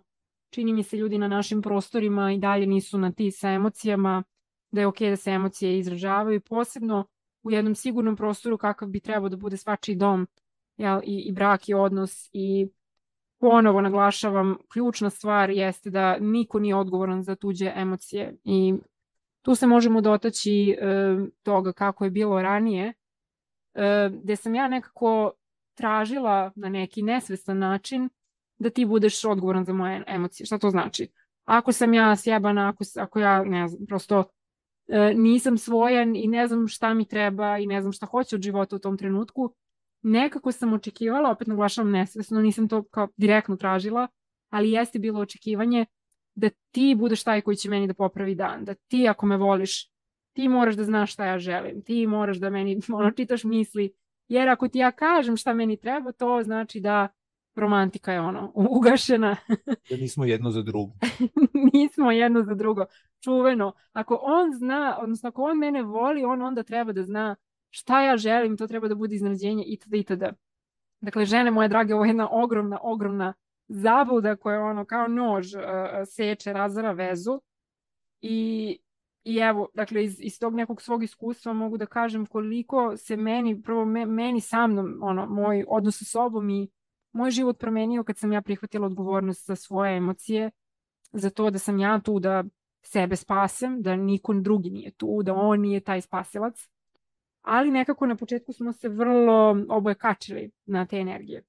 čini 0.50 0.74
mi 0.74 0.84
se 0.84 0.98
ljudi 0.98 1.17
na 1.17 1.27
našim 1.27 1.62
prostorima 1.62 2.32
i 2.32 2.38
dalje 2.38 2.65
nisu 2.65 2.98
na 2.98 3.12
ti 3.12 3.32
sa 3.32 3.50
emocijama, 3.50 4.24
da 4.72 4.82
je 4.82 4.88
okej 4.88 5.08
okay 5.08 5.12
da 5.12 5.15
se 5.15 5.32
emocije 5.32 5.79
izražavaju, 5.79 6.41
posebno 6.41 7.08
u 7.44 7.51
jednom 7.51 7.75
sigurnom 7.75 8.15
prostoru 8.15 8.58
kakav 8.58 8.88
bi 8.88 9.00
trebao 9.00 9.29
da 9.29 9.38
bude 9.38 9.58
svačiji 9.58 9.96
dom, 9.96 10.27
jel, 10.77 11.00
i, 11.03 11.20
i 11.20 11.32
brak 11.32 11.70
i 11.70 11.74
odnos 11.74 12.29
i 12.34 12.67
ponovo 13.39 13.82
naglašavam, 13.82 14.58
ključna 14.74 15.10
stvar 15.10 15.50
jeste 15.50 15.89
da 15.89 16.17
niko 16.20 16.60
nije 16.60 16.75
odgovoran 16.75 17.24
za 17.24 17.36
tuđe 17.36 17.74
emocije 17.75 18.36
i 18.44 18.74
tu 19.41 19.56
se 19.56 19.67
možemo 19.67 20.01
dotaći 20.01 20.70
e, 20.72 20.75
toga 21.44 21.74
kako 21.74 22.03
je 22.03 22.10
bilo 22.10 22.41
ranije, 22.41 22.94
e, 23.74 24.10
gde 24.24 24.36
sam 24.36 24.56
ja 24.56 24.67
nekako 24.67 25.32
tražila 25.75 26.51
na 26.56 26.70
neki 26.70 27.01
nesvestan 27.01 27.60
način 27.60 28.10
da 28.58 28.70
ti 28.70 28.86
budeš 28.86 29.25
odgovoran 29.25 29.65
za 29.65 29.74
moje 29.74 30.03
emocije. 30.08 30.46
Šta 30.46 30.58
to 30.58 30.70
znači? 30.70 31.10
Ako 31.46 31.72
sam 31.72 31.94
ja 31.94 32.15
sjebana, 32.15 32.70
ako, 32.70 32.84
ako 33.00 33.20
ja 33.20 33.44
ne 33.44 33.67
znam, 33.67 33.86
prosto 33.86 34.24
e, 34.88 35.13
nisam 35.15 35.58
svojan 35.58 36.15
i 36.15 36.27
ne 36.27 36.48
znam 36.48 36.67
šta 36.67 36.94
mi 36.94 37.08
treba 37.08 37.58
i 37.58 37.67
ne 37.67 37.82
znam 37.82 37.94
šta 37.94 38.06
hoću 38.06 38.36
od 38.36 38.41
života 38.41 38.75
u 38.75 38.79
tom 38.79 38.98
trenutku, 38.98 39.53
nekako 40.08 40.52
sam 40.52 40.74
očekivala, 40.74 41.32
opet 41.32 41.48
naglašavam 41.48 41.92
nesvesno, 41.92 42.42
nisam 42.42 42.68
to 42.68 42.84
kao 42.84 43.08
direktno 43.18 43.56
tražila, 43.56 44.08
ali 44.50 44.72
jeste 44.72 45.00
bilo 45.00 45.20
očekivanje 45.20 45.86
da 46.36 46.50
ti 46.72 46.96
budeš 46.98 47.24
taj 47.24 47.42
koji 47.42 47.58
će 47.58 47.70
meni 47.70 47.88
da 47.88 47.94
popravi 47.94 48.36
dan, 48.36 48.66
da 48.66 48.74
ti 48.74 49.08
ako 49.08 49.26
me 49.26 49.38
voliš, 49.38 49.90
ti 50.34 50.48
moraš 50.48 50.76
da 50.76 50.84
znaš 50.84 51.14
šta 51.14 51.26
ja 51.26 51.40
želim, 51.40 51.82
ti 51.82 52.08
moraš 52.08 52.38
da 52.38 52.50
meni 52.50 52.80
ono, 52.94 53.12
čitaš 53.12 53.44
misli, 53.44 53.94
jer 54.28 54.50
ako 54.50 54.68
ti 54.68 54.80
ja 54.80 54.92
kažem 54.92 55.38
šta 55.38 55.54
meni 55.54 55.78
treba, 55.78 56.12
to 56.12 56.42
znači 56.44 56.80
da 56.80 57.08
romantika 57.56 58.14
je 58.14 58.22
ono, 58.22 58.52
ugašena. 58.56 59.36
da 59.90 59.98
nismo 59.98 60.26
jedno 60.26 60.52
za 60.52 60.62
drugo. 60.62 60.94
nismo 61.74 62.12
jedno 62.12 62.44
za 62.44 62.54
drugo. 62.54 62.86
Čuveno. 63.24 63.74
Ako 63.92 64.20
on 64.22 64.54
zna, 64.54 64.98
odnosno 65.02 65.30
ako 65.30 65.44
on 65.44 65.58
mene 65.58 65.84
voli, 65.84 66.24
on 66.24 66.42
onda 66.42 66.64
treba 66.64 66.92
da 66.92 67.04
zna 67.04 67.36
šta 67.69 68.01
ja 68.01 68.17
želim, 68.17 68.57
to 68.57 68.67
treba 68.67 68.88
da 68.88 68.95
bude 68.95 69.15
iznenađenje 69.15 69.63
itd. 69.67 69.93
itd. 69.93 70.24
Dakle, 71.01 71.25
žene 71.25 71.51
moje 71.51 71.67
drage, 71.67 71.93
ovo 71.93 72.05
je 72.05 72.09
jedna 72.09 72.29
ogromna, 72.31 72.79
ogromna 72.81 73.33
zabluda 73.67 74.36
koja 74.36 74.62
ono 74.62 74.86
kao 74.86 75.07
nož 75.07 75.55
uh, 75.55 75.62
seče, 76.05 76.53
razara 76.53 76.91
vezu 76.91 77.41
i 78.21 78.79
I 79.27 79.38
evo, 79.38 79.67
dakle, 79.74 80.03
iz, 80.03 80.15
iz 80.21 80.39
tog 80.39 80.55
nekog 80.55 80.81
svog 80.81 81.03
iskustva 81.03 81.53
mogu 81.53 81.77
da 81.77 81.86
kažem 81.86 82.25
koliko 82.25 82.97
se 82.97 83.17
meni, 83.17 83.62
prvo 83.62 83.86
me, 83.86 84.05
meni 84.05 84.41
sa 84.41 84.67
mnom, 84.67 85.00
ono, 85.01 85.25
moj 85.25 85.65
odnos 85.67 85.97
sa 86.00 86.05
sobom 86.05 86.50
i 86.50 86.69
moj 87.12 87.31
život 87.31 87.59
promenio 87.59 88.03
kad 88.03 88.17
sam 88.17 88.31
ja 88.31 88.41
prihvatila 88.41 88.86
odgovornost 88.88 89.47
za 89.47 89.55
svoje 89.55 89.97
emocije, 89.97 90.51
za 91.12 91.29
to 91.29 91.50
da 91.50 91.59
sam 91.59 91.79
ja 91.79 92.00
tu 92.00 92.19
da 92.19 92.43
sebe 92.81 93.15
spasem, 93.15 93.81
da 93.81 93.95
niko 93.95 94.33
drugi 94.33 94.69
nije 94.69 94.91
tu, 94.91 95.24
da 95.24 95.33
on 95.33 95.62
nije 95.62 95.79
taj 95.79 96.01
spasilac. 96.01 96.69
Ali 97.50 97.72
nekako 97.72 98.06
na 98.06 98.16
početku 98.16 98.54
smo 98.54 98.74
se 98.74 98.89
vrlo 98.89 99.66
oboje 99.70 99.96
kačili 99.96 100.51
na 100.66 100.86
te 100.86 100.98
energije. 100.98 101.44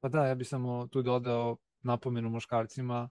Pa 0.00 0.08
da, 0.08 0.26
ja 0.26 0.34
bih 0.34 0.48
samo 0.48 0.86
tu 0.86 1.02
dodao 1.02 1.56
napomenu 1.82 2.30
muškarcima, 2.30 3.08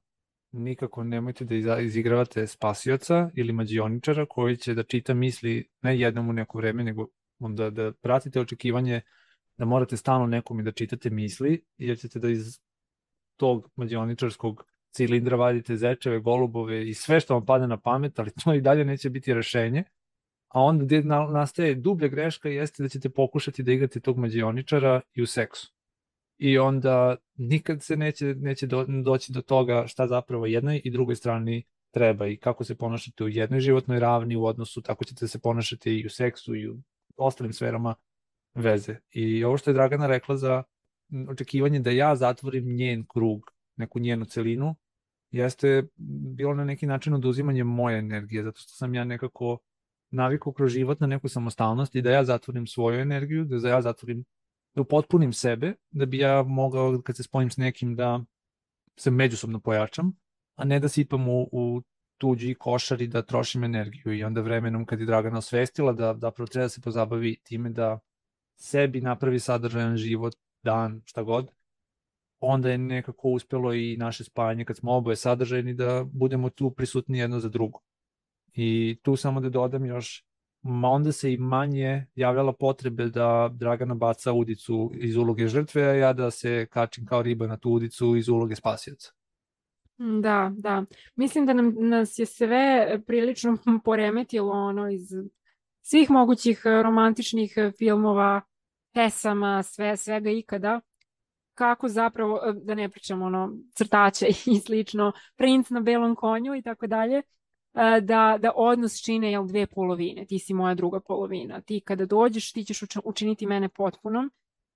nikako 0.52 1.04
nemojte 1.04 1.46
da 1.46 1.80
izigravate 1.80 2.48
spasioca 2.48 3.30
ili 3.34 3.54
mađioničara 3.54 4.26
koji 4.26 4.58
će 4.58 4.74
da 4.74 4.84
čita 4.84 5.14
misli 5.14 5.70
ne 5.82 6.00
jednom 6.00 6.30
u 6.30 6.34
neko 6.34 6.58
vreme, 6.58 6.84
nego 6.84 7.08
onda 7.40 7.70
da 7.70 7.92
pratite 7.92 8.40
očekivanje 8.40 9.02
da 9.58 9.66
morate 9.66 9.98
stalno 9.98 10.28
nekom 10.28 10.60
i 10.60 10.64
da 10.64 10.72
čitate 10.72 11.10
misli, 11.10 11.66
jer 11.78 12.00
ćete 12.00 12.20
da 12.20 12.30
iz 12.30 12.60
tog 13.38 13.72
mađioničarskog 13.76 14.66
cilindra 14.92 15.38
vadite 15.38 15.76
zečeve, 15.76 16.20
golubove 16.20 16.90
i 16.90 16.94
sve 16.94 17.20
što 17.20 17.34
vam 17.34 17.46
padne 17.46 17.68
na 17.68 17.78
pamet, 17.78 18.20
ali 18.20 18.32
to 18.44 18.54
i 18.54 18.62
dalje 18.62 18.86
neće 18.86 19.10
biti 19.10 19.34
rešenje. 19.34 19.84
A 20.50 20.62
onda 20.62 20.86
gde 20.86 21.02
nastaje 21.04 21.76
dublja 21.76 22.08
greška 22.08 22.50
jeste 22.50 22.84
da 22.84 22.90
ćete 22.90 23.10
pokušati 23.10 23.64
da 23.64 23.72
igrate 23.72 24.00
tog 24.00 24.18
mađioničara 24.18 25.02
i 25.14 25.22
u 25.22 25.26
seksu. 25.26 25.74
I 26.38 26.58
onda 26.58 27.16
nikad 27.38 27.84
se 27.84 27.98
neće, 27.98 28.26
neće 28.26 28.68
do, 28.68 28.86
doći 29.04 29.34
do 29.34 29.42
toga 29.42 29.88
šta 29.88 30.08
zapravo 30.08 30.46
jednoj 30.46 30.82
i 30.84 30.92
drugoj 30.92 31.16
strani 31.16 31.64
treba 31.92 32.28
i 32.28 32.38
kako 32.38 32.64
se 32.64 32.78
ponašate 32.78 33.24
u 33.24 33.30
jednoj 33.30 33.60
životnoj 33.60 34.00
ravni 34.00 34.36
u 34.36 34.46
odnosu, 34.46 34.82
tako 34.82 35.06
ćete 35.06 35.28
se 35.28 35.40
ponašati 35.40 36.00
i 36.00 36.06
u 36.06 36.10
seksu 36.10 36.56
i 36.56 36.70
u 36.70 36.78
ostalim 37.18 37.54
sferama 37.54 37.96
veze. 38.56 38.96
I 39.12 39.44
ovo 39.44 39.58
što 39.58 39.70
je 39.70 39.74
Dragana 39.74 40.08
rekla 40.08 40.38
za 40.38 40.64
očekivanje 41.30 41.80
da 41.80 41.92
ja 41.92 42.16
zatvorim 42.16 42.76
njen 42.76 43.06
krug, 43.06 43.52
neku 43.76 44.00
njenu 44.00 44.26
celinu, 44.26 44.76
jeste 45.32 45.88
bilo 46.38 46.54
na 46.54 46.66
neki 46.66 46.88
način 46.88 47.14
oduzimanje 47.14 47.64
moje 47.64 48.00
energije, 48.00 48.44
zato 48.44 48.60
što 48.60 48.72
sam 48.72 48.96
ja 48.96 49.04
nekako 49.04 49.58
navikao 50.12 50.54
kroz 50.54 50.72
život 50.72 51.00
na 51.00 51.08
neku 51.08 51.30
samostalnost 51.30 51.96
i 51.96 52.02
da 52.02 52.12
ja 52.12 52.24
zatvorim 52.24 52.68
svoju 52.68 53.00
energiju, 53.00 53.46
da 53.46 53.70
ja 53.70 53.82
zatvorim, 53.82 54.26
da 54.76 54.82
upotpunim 54.82 55.34
sebe, 55.34 55.74
da 55.92 56.06
bi 56.06 56.18
ja 56.18 56.44
mogao 56.44 57.02
kad 57.02 57.18
se 57.18 57.24
spojim 57.24 57.50
s 57.50 57.58
nekim 57.58 57.96
da 57.96 58.24
se 58.96 59.12
međusobno 59.12 59.60
pojačam, 59.60 60.14
a 60.56 60.66
ne 60.66 60.80
da 60.80 60.90
sipam 60.90 61.30
u, 61.30 61.50
u 61.52 61.82
tuđi 62.18 62.56
košar 62.56 63.02
i 63.02 63.08
da 63.08 63.22
trošim 63.22 63.64
energiju 63.64 64.14
i 64.14 64.24
onda 64.24 64.42
vremenom 64.42 64.86
kad 64.86 65.00
je 65.00 65.06
Dragana 65.06 65.38
osvestila 65.38 65.94
da 65.94 66.18
zapravo 66.22 66.48
treba 66.48 66.66
da 66.66 66.70
se 66.70 66.82
pozabavi 66.82 67.40
time 67.44 67.70
da 67.70 68.00
sebi 68.56 69.02
napravi 69.02 69.40
sadržajan 69.40 69.98
život, 69.98 70.34
dan, 70.64 71.02
šta 71.06 71.24
god, 71.24 71.52
onda 72.40 72.70
je 72.70 72.78
nekako 72.78 73.30
uspelo 73.30 73.74
i 73.74 73.98
naše 73.98 74.24
spajanje 74.24 74.66
kad 74.66 74.78
smo 74.78 74.92
oboje 74.92 75.16
sadržajni 75.16 75.74
da 75.74 76.06
budemo 76.12 76.50
tu 76.50 76.72
prisutni 76.72 77.20
jedno 77.20 77.40
za 77.40 77.50
drugo. 77.50 77.80
I 78.62 79.00
tu 79.02 79.16
samo 79.16 79.40
da 79.40 79.50
dodam 79.50 79.86
još, 79.86 80.26
onda 80.84 81.12
se 81.12 81.34
i 81.34 81.38
manje 81.38 82.06
javljala 82.16 82.54
potrebe 82.54 83.06
da 83.06 83.50
Dragana 83.54 83.96
baca 83.96 84.34
udicu 84.34 84.92
iz 84.96 85.16
uloge 85.16 85.48
žrtve, 85.48 85.84
a 85.84 85.94
ja 85.94 86.14
da 86.14 86.32
se 86.32 86.68
kačim 86.70 87.06
kao 87.06 87.22
riba 87.22 87.48
na 87.48 87.58
tu 87.58 87.72
udicu 87.72 88.16
iz 88.16 88.30
uloge 88.30 88.56
spasioca. 88.56 89.12
Da, 89.98 90.52
da. 90.58 90.84
Mislim 91.16 91.46
da 91.46 91.54
nam, 91.54 91.76
nas 91.78 92.20
je 92.20 92.26
sve 92.26 93.00
prilično 93.08 93.58
poremetilo 93.86 94.52
ono 94.52 94.90
iz 94.90 95.10
svih 95.82 96.12
mogućih 96.12 96.62
romantičnih 96.66 97.54
filmova, 97.78 98.42
pesama, 98.94 99.64
sve, 99.64 99.98
svega 99.98 100.30
ikada 100.30 100.82
kako 101.60 101.88
zapravo, 101.88 102.40
e, 102.46 102.54
da 102.54 102.76
ne 102.76 102.90
pričamo 102.90 103.26
ono, 103.26 103.54
crtače 103.74 104.26
i 104.54 104.60
slično, 104.60 105.12
princ 105.36 105.70
na 105.70 105.80
belom 105.80 106.16
konju 106.16 106.56
i 106.56 106.62
tako 106.62 106.88
dalje, 106.88 107.18
e, 107.18 107.24
da, 108.02 108.38
da 108.42 108.52
odnos 108.56 109.02
čine 109.02 109.32
jel, 109.32 109.46
dve 109.46 109.68
polovine, 109.68 110.26
ti 110.26 110.40
si 110.40 110.54
moja 110.54 110.76
druga 110.76 111.00
polovina. 111.00 111.62
Ti 111.62 111.82
kada 111.86 112.06
dođeš, 112.06 112.54
ti 112.54 112.64
ćeš 112.64 112.82
učiniti 113.04 113.48
mene 113.48 113.70
potpunom. 113.70 114.32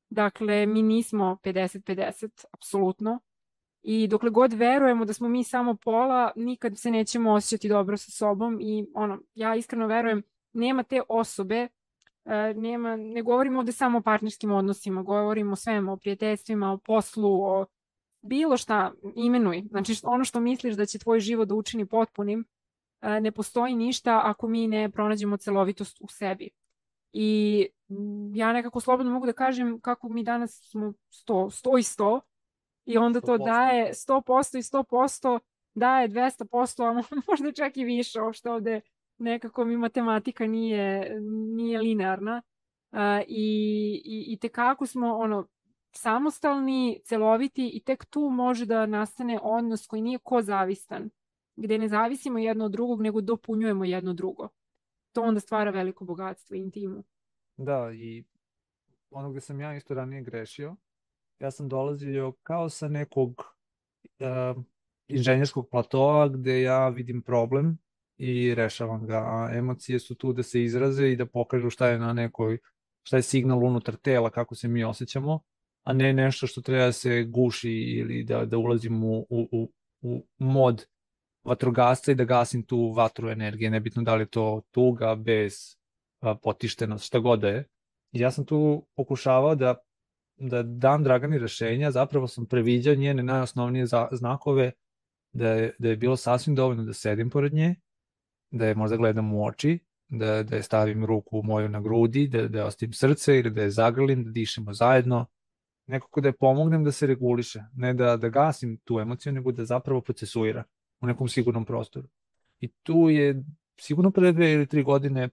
Dakle, 0.10 0.66
mi 0.66 0.82
nismo 0.82 1.38
50-50, 1.44 2.46
apsolutno. 2.52 3.20
I 3.82 4.08
dokle 4.08 4.30
god 4.30 4.54
verujemo 4.54 5.06
da 5.06 5.14
smo 5.14 5.30
mi 5.30 5.44
samo 5.44 5.76
pola, 5.76 6.32
nikad 6.36 6.78
se 6.78 6.92
nećemo 6.92 7.32
osjećati 7.32 7.70
dobro 7.70 7.98
sa 7.98 8.12
sobom 8.12 8.62
i 8.62 8.86
ono, 8.94 9.20
ja 9.36 9.56
iskreno 9.56 9.88
verujem, 9.88 10.24
nema 10.54 10.84
te 10.84 11.02
osobe 11.10 11.68
E, 12.26 12.54
nema, 12.54 12.96
ne 12.96 13.22
govorimo 13.22 13.60
ovde 13.60 13.72
samo 13.72 13.98
o 13.98 14.02
partnerskim 14.02 14.52
odnosima, 14.52 15.02
govorimo 15.02 15.54
o 15.54 15.56
svemu, 15.56 15.94
o 15.94 15.98
prijateljstvima, 15.98 16.72
o 16.72 16.78
poslu, 16.78 17.44
o 17.44 17.66
bilo 18.22 18.58
šta, 18.58 18.92
imenuj. 19.16 19.64
Znači 19.70 19.96
ono 20.04 20.24
što 20.24 20.40
misliš 20.40 20.76
da 20.76 20.86
će 20.86 21.00
tvoj 21.00 21.20
život 21.20 21.48
da 21.48 21.56
učini 21.56 21.86
potpunim, 21.86 22.40
e, 22.40 22.46
ne 23.22 23.32
postoji 23.32 23.76
ništa 23.76 24.22
ako 24.24 24.48
mi 24.48 24.68
ne 24.68 24.90
pronađemo 24.92 25.38
celovitost 25.38 25.98
u 26.02 26.08
sebi. 26.08 26.50
I 27.14 27.68
ja 28.34 28.54
nekako 28.54 28.80
slobodno 28.80 29.12
mogu 29.12 29.26
da 29.26 29.34
kažem 29.34 29.80
kako 29.82 30.10
mi 30.10 30.24
danas 30.24 30.70
smo 30.72 30.94
100, 31.28 31.34
100 31.68 31.80
i 31.80 31.84
100 31.84 32.20
i 32.86 32.98
onda 32.98 33.22
to 33.22 33.38
100%. 33.38 33.46
daje 33.46 33.94
100% 33.94 34.58
i 34.58 34.62
100% 34.62 35.40
daje 35.74 36.10
200%, 36.10 36.84
a 36.90 37.04
možda 37.30 37.52
čak 37.52 37.78
i 37.78 37.84
više, 37.84 38.20
što 38.34 38.54
ovde 38.54 38.82
nekako 39.18 39.66
mi 39.66 39.78
matematika 39.78 40.48
nije, 40.48 41.20
nije 41.56 41.80
linearna 41.80 42.42
uh, 42.92 43.00
i, 43.28 44.02
i, 44.06 44.34
i 44.34 44.38
tekako 44.38 44.86
smo 44.86 45.16
ono, 45.16 45.48
samostalni, 45.92 47.02
celoviti 47.06 47.72
i 47.74 47.84
tek 47.84 48.06
tu 48.06 48.20
može 48.20 48.66
da 48.66 48.86
nastane 48.86 49.40
odnos 49.42 49.88
koji 49.88 50.02
nije 50.02 50.20
ko 50.24 50.42
zavistan, 50.42 51.10
gde 51.56 51.78
ne 51.78 51.88
zavisimo 51.88 52.40
jedno 52.40 52.66
od 52.66 52.72
drugog, 52.72 53.02
nego 53.02 53.22
dopunjujemo 53.22 53.86
jedno 53.86 54.14
drugo. 54.14 54.50
To 55.12 55.22
onda 55.22 55.40
stvara 55.40 55.72
veliko 55.72 56.06
bogatstvo 56.06 56.56
intimu. 56.56 57.04
Da, 57.58 57.92
i 57.94 58.24
ono 59.10 59.32
gde 59.32 59.42
sam 59.42 59.62
ja 59.62 59.76
isto 59.76 59.94
ranije 59.94 60.22
grešio, 60.22 60.76
ja 61.40 61.52
sam 61.52 61.70
dolazio 61.70 62.34
kao 62.44 62.70
sa 62.70 62.88
nekog 62.88 63.44
uh, 64.20 64.64
inženjerskog 65.08 65.70
platoa 65.70 66.28
gde 66.28 66.62
ja 66.62 66.90
vidim 66.90 67.22
problem 67.22 67.78
i 68.18 68.56
rešavam 68.56 69.08
ga, 69.08 69.18
a 69.18 69.50
emocije 69.54 70.00
su 70.00 70.16
tu 70.16 70.34
da 70.34 70.44
se 70.44 70.64
izraze 70.64 71.12
i 71.12 71.16
da 71.16 71.26
pokažu 71.26 71.70
šta 71.70 71.88
je 71.88 72.00
na 72.00 72.14
nekoj, 72.14 72.58
šta 73.04 73.18
je 73.18 73.22
signal 73.22 73.64
unutar 73.64 73.96
tela, 73.96 74.30
kako 74.30 74.56
se 74.56 74.68
mi 74.68 74.84
osjećamo, 74.84 75.40
a 75.84 75.94
ne 75.94 76.14
nešto 76.14 76.48
što 76.48 76.62
treba 76.62 76.86
da 76.86 76.92
se 76.92 77.24
guši 77.24 77.72
ili 77.72 78.24
da, 78.24 78.46
da 78.46 78.58
ulazim 78.58 79.04
u, 79.04 79.26
u, 79.30 79.48
u, 79.52 79.72
u 80.02 80.26
mod 80.38 80.86
vatrogasca 81.44 82.12
i 82.12 82.16
da 82.16 82.24
gasim 82.24 82.64
tu 82.64 82.92
vatru 82.92 83.30
energije, 83.30 83.70
nebitno 83.70 84.04
da 84.04 84.16
li 84.16 84.22
je 84.22 84.30
to 84.30 84.62
tuga, 84.72 85.16
bez, 85.16 85.54
potištenost, 86.42 87.06
šta 87.06 87.20
god 87.20 87.40
da 87.40 87.50
je. 87.50 87.68
I 88.12 88.20
ja 88.20 88.32
sam 88.32 88.46
tu 88.46 88.86
pokušavao 88.96 89.56
da, 89.56 89.76
da 90.38 90.64
dam 90.64 91.04
Dragani 91.04 91.40
rešenja, 91.40 91.92
zapravo 91.92 92.28
sam 92.28 92.46
previđao 92.46 92.96
njene 92.96 93.24
najosnovnije 93.24 93.86
znakove, 94.12 94.72
da 95.34 95.50
je, 95.50 95.76
da 95.80 95.90
je 95.90 95.98
bilo 95.98 96.16
sasvim 96.18 96.56
dovoljno 96.56 96.84
da 96.84 96.94
sedim 96.94 97.30
pored 97.30 97.54
nje, 97.54 97.76
da 98.52 98.66
je 98.66 98.76
možda 98.76 98.98
gledam 98.98 99.34
u 99.34 99.46
oči, 99.46 99.80
da, 100.08 100.44
da 100.44 100.56
je 100.56 100.64
stavim 100.64 101.06
ruku 101.06 101.42
moju 101.44 101.70
na 101.70 101.82
grudi, 101.82 102.28
da, 102.28 102.48
da 102.48 102.60
je 102.60 102.66
ostavim 102.66 102.94
srce 102.94 103.40
ili 103.40 103.50
da 103.52 103.62
je 103.62 103.70
zagrlim, 103.70 104.24
da 104.24 104.32
dišemo 104.32 104.74
zajedno, 104.74 105.26
nekako 105.88 106.22
da 106.22 106.28
je 106.28 106.38
pomognem 106.38 106.84
da 106.84 106.92
se 106.92 107.08
reguliše, 107.08 107.64
ne 107.74 107.94
da, 107.94 108.18
da 108.18 108.30
gasim 108.30 108.78
tu 108.78 109.00
emociju, 109.00 109.34
nego 109.34 109.52
da 109.52 109.66
zapravo 109.66 110.02
procesuira 110.02 110.64
u 111.04 111.08
nekom 111.08 111.28
sigurnom 111.28 111.66
prostoru. 111.66 112.08
I 112.60 112.68
tu 112.68 113.10
je 113.10 113.44
sigurno 113.80 114.12
pre 114.12 114.32
dve 114.32 114.52
ili 114.54 114.68
tri 114.68 114.84
godine 114.84 115.30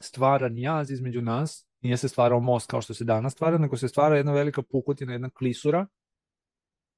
stvaran 0.00 0.58
jaz 0.58 0.90
između 0.90 1.22
nas, 1.22 1.66
nije 1.80 1.96
se 1.96 2.08
stvarao 2.08 2.40
most 2.40 2.70
kao 2.70 2.82
što 2.82 2.94
se 2.94 3.04
danas 3.04 3.32
stvara, 3.32 3.58
nego 3.58 3.76
se 3.76 3.88
stvara 3.88 4.16
jedna 4.16 4.32
velika 4.32 4.62
pukotina, 4.62 5.12
jedna 5.12 5.30
klisura 5.30 5.86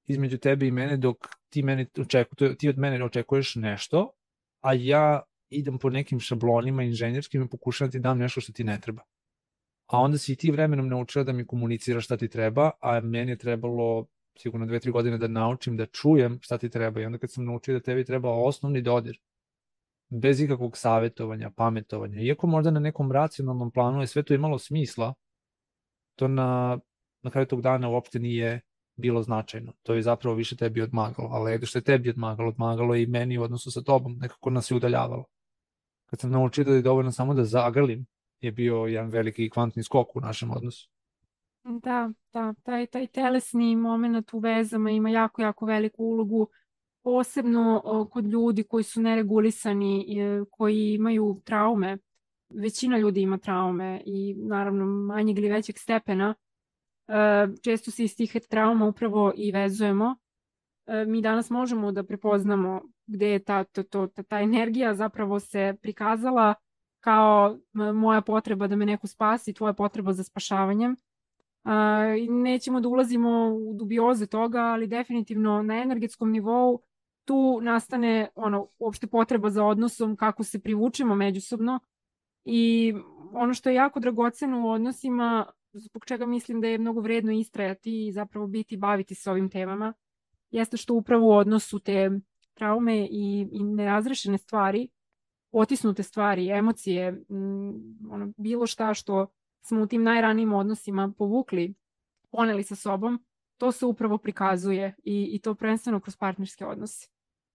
između 0.07 0.39
tebe 0.39 0.67
i 0.67 0.71
mene 0.71 0.97
dok 0.97 1.17
ti, 1.49 1.63
mene 1.63 1.87
očeku, 1.99 2.37
ti 2.59 2.69
od 2.69 2.79
mene 2.79 3.05
očekuješ 3.05 3.55
nešto, 3.55 4.11
a 4.61 4.75
ja 4.75 5.23
idem 5.51 5.79
po 5.79 5.91
nekim 5.91 6.21
šablonima 6.21 6.83
inženjerskim 6.83 7.43
i 7.43 7.49
pokušavam 7.49 7.89
da 7.89 7.93
ti 7.93 7.99
dam 7.99 8.19
nešto 8.19 8.41
što 8.41 8.53
ti 8.53 8.65
ne 8.65 8.81
treba. 8.81 9.03
A 9.87 9.99
onda 9.99 10.19
si 10.19 10.37
ti 10.37 10.51
vremenom 10.51 10.89
naučila 10.89 11.25
da 11.25 11.33
mi 11.33 11.47
komuniciraš 11.47 12.05
šta 12.05 12.17
ti 12.17 12.29
treba, 12.29 12.71
a 12.81 13.01
meni 13.01 13.33
je 13.33 13.39
trebalo 13.39 14.07
sigurno 14.39 14.67
dve, 14.67 14.81
tri 14.81 14.91
godine 14.91 15.19
da 15.19 15.29
naučim 15.29 15.77
da 15.77 15.87
čujem 15.87 16.39
šta 16.43 16.59
ti 16.59 16.69
treba. 16.71 17.01
I 17.01 17.05
onda 17.05 17.19
kad 17.19 17.33
sam 17.33 17.45
naučio 17.45 17.75
da 17.75 17.81
tebi 17.81 18.05
treba 18.05 18.31
osnovni 18.31 18.83
dodir, 18.83 19.21
bez 20.09 20.41
ikakvog 20.41 20.77
savetovanja, 20.77 21.51
pametovanja, 21.51 22.21
iako 22.21 22.47
možda 22.47 22.71
na 22.71 22.81
nekom 22.81 23.13
racionalnom 23.13 23.71
planu 23.71 24.01
je 24.01 24.07
sve 24.07 24.23
to 24.23 24.35
imalo 24.35 24.59
smisla, 24.59 25.15
to 26.15 26.29
na, 26.29 26.79
na 27.23 27.31
kraju 27.31 27.47
tog 27.47 27.63
dana 27.63 27.89
uopšte 27.89 28.19
nije 28.19 28.61
bilo 28.97 29.23
značajno. 29.23 29.73
To 29.83 29.95
je 29.95 30.03
zapravo 30.03 30.37
više 30.37 30.57
tebi 30.57 30.83
odmagalo, 30.83 31.29
ali 31.29 31.67
što 31.67 31.79
je 31.79 31.83
tebi 31.83 32.11
odmagalo, 32.11 32.49
odmagalo 32.49 32.95
i 32.95 33.07
meni 33.07 33.39
u 33.39 33.43
odnosu 33.43 33.71
sa 33.71 33.83
tobom, 33.83 34.19
nekako 34.21 34.51
nas 34.51 34.71
je 34.71 34.77
udaljavalo. 34.77 35.25
kad 36.07 36.21
sam 36.21 36.31
naučio 36.31 36.65
da 36.65 36.75
je 36.75 36.83
dovoljno 36.83 37.13
samo 37.13 37.35
da 37.35 37.45
zagrlim, 37.45 38.07
je 38.41 38.53
bio 38.53 38.77
jedan 38.77 39.11
veliki 39.11 39.51
kvantni 39.51 39.83
skok 39.83 40.17
u 40.17 40.21
našem 40.21 40.51
odnosu. 40.51 40.94
Da, 41.65 42.11
da, 42.33 42.55
taj, 42.63 42.87
taj 42.87 43.07
telesni 43.07 43.77
moment 43.77 44.35
u 44.35 44.39
vezama 44.39 44.91
ima 44.91 45.11
jako, 45.11 45.43
jako 45.43 45.67
veliku 45.67 46.05
ulogu, 46.05 46.49
posebno 47.03 47.83
kod 48.13 48.27
ljudi 48.27 48.63
koji 48.63 48.85
su 48.85 49.03
neregulisani, 49.03 50.07
koji 50.51 50.95
imaju 50.95 51.41
traume. 51.45 51.99
Većina 52.49 52.99
ljudi 52.99 53.21
ima 53.21 53.39
traume 53.39 54.03
i 54.07 54.35
naravno 54.35 54.85
manjeg 54.85 55.39
ili 55.39 55.49
većeg 55.49 55.79
stepena. 55.79 56.35
E, 57.09 57.15
često 57.63 57.91
se 57.91 58.05
iz 58.05 58.17
tih 58.17 58.37
trauma 58.49 58.87
upravo 58.87 59.33
i 59.37 59.53
vezujemo. 59.53 60.17
E, 60.87 61.05
mi 61.05 61.23
danas 61.23 61.51
možemo 61.51 61.93
da 61.93 62.03
prepoznamo 62.03 62.83
gde 63.07 63.29
je 63.29 63.39
ta, 63.39 63.65
to, 63.65 63.83
to, 63.83 64.07
ta, 64.07 64.23
ta 64.23 64.41
energija 64.41 64.95
zapravo 64.95 65.41
se 65.41 65.77
prikazala 65.83 66.55
kao 67.01 67.59
moja 67.73 68.21
potreba 68.21 68.67
da 68.67 68.77
me 68.77 68.87
neko 68.87 69.07
spasi, 69.07 69.55
tvoja 69.55 69.73
potreba 69.73 70.13
za 70.13 70.25
spašavanjem. 70.25 70.97
Nećemo 72.29 72.81
da 72.81 72.89
ulazimo 72.89 73.55
u 73.55 73.75
dubioze 73.75 74.27
toga, 74.27 74.61
ali 74.61 74.87
definitivno 74.87 75.63
na 75.63 75.83
energetskom 75.83 76.31
nivou 76.31 76.81
tu 77.25 77.61
nastane 77.63 78.29
ono, 78.35 78.69
uopšte 78.79 79.07
potreba 79.07 79.51
za 79.51 79.65
odnosom, 79.65 80.17
kako 80.17 80.45
se 80.45 80.61
privučemo 80.61 81.15
međusobno. 81.15 81.81
I 82.45 82.95
ono 83.33 83.55
što 83.55 83.69
je 83.69 83.75
jako 83.75 84.01
dragoceno 84.01 84.67
u 84.67 84.71
odnosima, 84.71 85.47
zbog 85.73 86.05
čega 86.05 86.27
mislim 86.27 86.61
da 86.61 86.69
je 86.69 86.79
mnogo 86.79 87.01
vredno 87.01 87.33
istrajati 87.33 88.07
i 88.07 88.13
zapravo 88.13 88.47
biti, 88.47 88.77
baviti 88.77 89.15
se 89.15 89.31
ovim 89.31 89.51
temama, 89.51 89.93
jeste 90.51 90.77
što 90.77 90.95
upravo 90.95 91.27
u 91.27 91.33
odnosu 91.33 91.79
te 91.79 92.11
traume 92.55 93.07
i, 93.11 93.49
i 93.53 93.63
nerazrešene 93.63 94.39
stvari, 94.39 94.89
otisnute 95.53 96.03
stvari, 96.03 96.51
emocije, 96.51 97.25
m, 97.31 97.99
ono, 98.11 98.33
bilo 98.37 98.67
šta 98.67 98.95
što 98.95 99.27
smo 99.67 99.83
u 99.83 99.87
tim 99.87 100.03
najranijim 100.03 100.53
odnosima 100.53 101.13
povukli, 101.19 101.75
poneli 102.31 102.63
sa 102.63 102.77
sobom, 102.77 103.25
to 103.59 103.73
se 103.73 103.87
upravo 103.87 104.19
prikazuje 104.19 104.95
i, 105.05 105.31
i 105.33 105.41
to 105.41 105.55
prvenstveno 105.55 106.01
kroz 106.01 106.17
partnerske 106.17 106.67
odnose. 106.67 107.09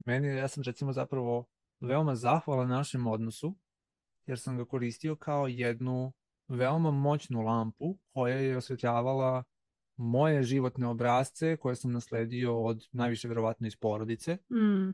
Meni, 0.06 0.28
ja 0.28 0.48
sam 0.48 0.63
recimo 0.63 0.94
zapravo 0.94 1.46
veoma 1.80 2.16
zahvalan 2.16 2.70
našem 2.70 3.08
odnosu, 3.08 3.56
jer 4.25 4.39
sam 4.39 4.58
ga 4.58 4.66
koristio 4.66 5.16
kao 5.16 5.48
jednu 5.48 6.13
veoma 6.48 6.92
moćnu 6.92 7.42
lampu 7.42 7.98
koja 8.13 8.36
je 8.36 8.58
osvetljavala 8.58 9.44
moje 9.98 10.44
životne 10.44 10.88
obrazce 10.88 11.58
koje 11.58 11.75
sam 11.75 11.92
nasledio 11.92 12.63
od 12.63 12.88
najviše 12.92 13.28
verovatno 13.28 13.68
iz 13.68 13.75
porodice. 13.75 14.38
Mm. 14.51 14.94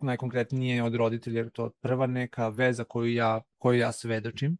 Najkonkretnije 0.00 0.82
od 0.82 0.94
roditelja 0.94 1.40
jer 1.40 1.50
to 1.50 1.70
prva 1.80 2.06
neka 2.06 2.48
veza 2.48 2.84
koju 2.84 3.12
ja, 3.12 3.42
koju 3.58 3.78
ja 3.78 3.92
svedočim. 3.92 4.58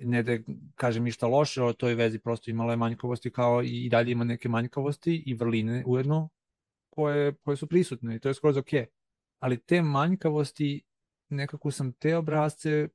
Ne 0.00 0.22
da 0.22 0.38
kažem 0.74 1.04
ništa 1.04 1.26
loše 1.26 1.62
o 1.62 1.72
toj 1.72 1.94
vezi, 1.94 2.18
prosto 2.18 2.50
imala 2.50 2.72
je 2.72 2.76
manjkavosti 2.76 3.30
kao 3.30 3.62
i 3.62 3.88
dalje 3.88 4.12
ima 4.12 4.24
neke 4.24 4.48
manjkavosti 4.48 5.22
i 5.26 5.34
vrline 5.34 5.84
ujedno 5.86 6.28
koje, 6.90 7.34
koje 7.34 7.56
su 7.56 7.66
prisutne 7.66 8.16
i 8.16 8.20
to 8.20 8.28
je 8.28 8.34
skroz 8.34 8.56
ok. 8.56 8.70
Ali 9.38 9.60
te 9.60 9.82
manjkavosti, 9.82 10.82
nekako 11.28 11.70
sam 11.70 11.92
te 11.92 12.16
obrazce 12.16 12.88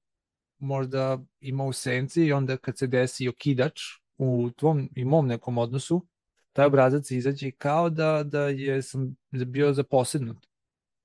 možda 0.57 1.23
imao 1.39 1.67
u 1.67 1.73
senci 1.73 2.25
i 2.25 2.33
onda 2.33 2.57
kad 2.57 2.77
se 2.77 2.87
desi 2.87 3.27
okidač 3.27 3.81
u 4.17 4.49
tvom 4.57 4.89
i 4.95 5.05
mom 5.05 5.27
nekom 5.27 5.57
odnosu, 5.57 6.07
taj 6.53 6.65
obrazac 6.65 7.11
izađe 7.11 7.51
kao 7.51 7.89
da, 7.89 8.23
da 8.23 8.47
je 8.47 8.81
sam 8.81 9.15
bio 9.31 9.73
zaposednut 9.73 10.47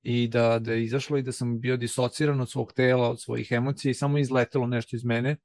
i 0.02 0.28
da, 0.28 0.58
da 0.58 0.72
je 0.72 0.84
izašlo 0.84 1.18
i 1.18 1.22
da 1.22 1.32
sam 1.32 1.60
bio 1.60 1.76
disociran 1.76 2.40
od 2.40 2.50
svog 2.50 2.72
tela, 2.72 3.10
od 3.10 3.20
svojih 3.20 3.52
emocija 3.52 3.90
i 3.90 3.94
samo 3.94 4.18
izletelo 4.18 4.66
nešto 4.66 4.96
iz 4.96 5.04
mene 5.04 5.36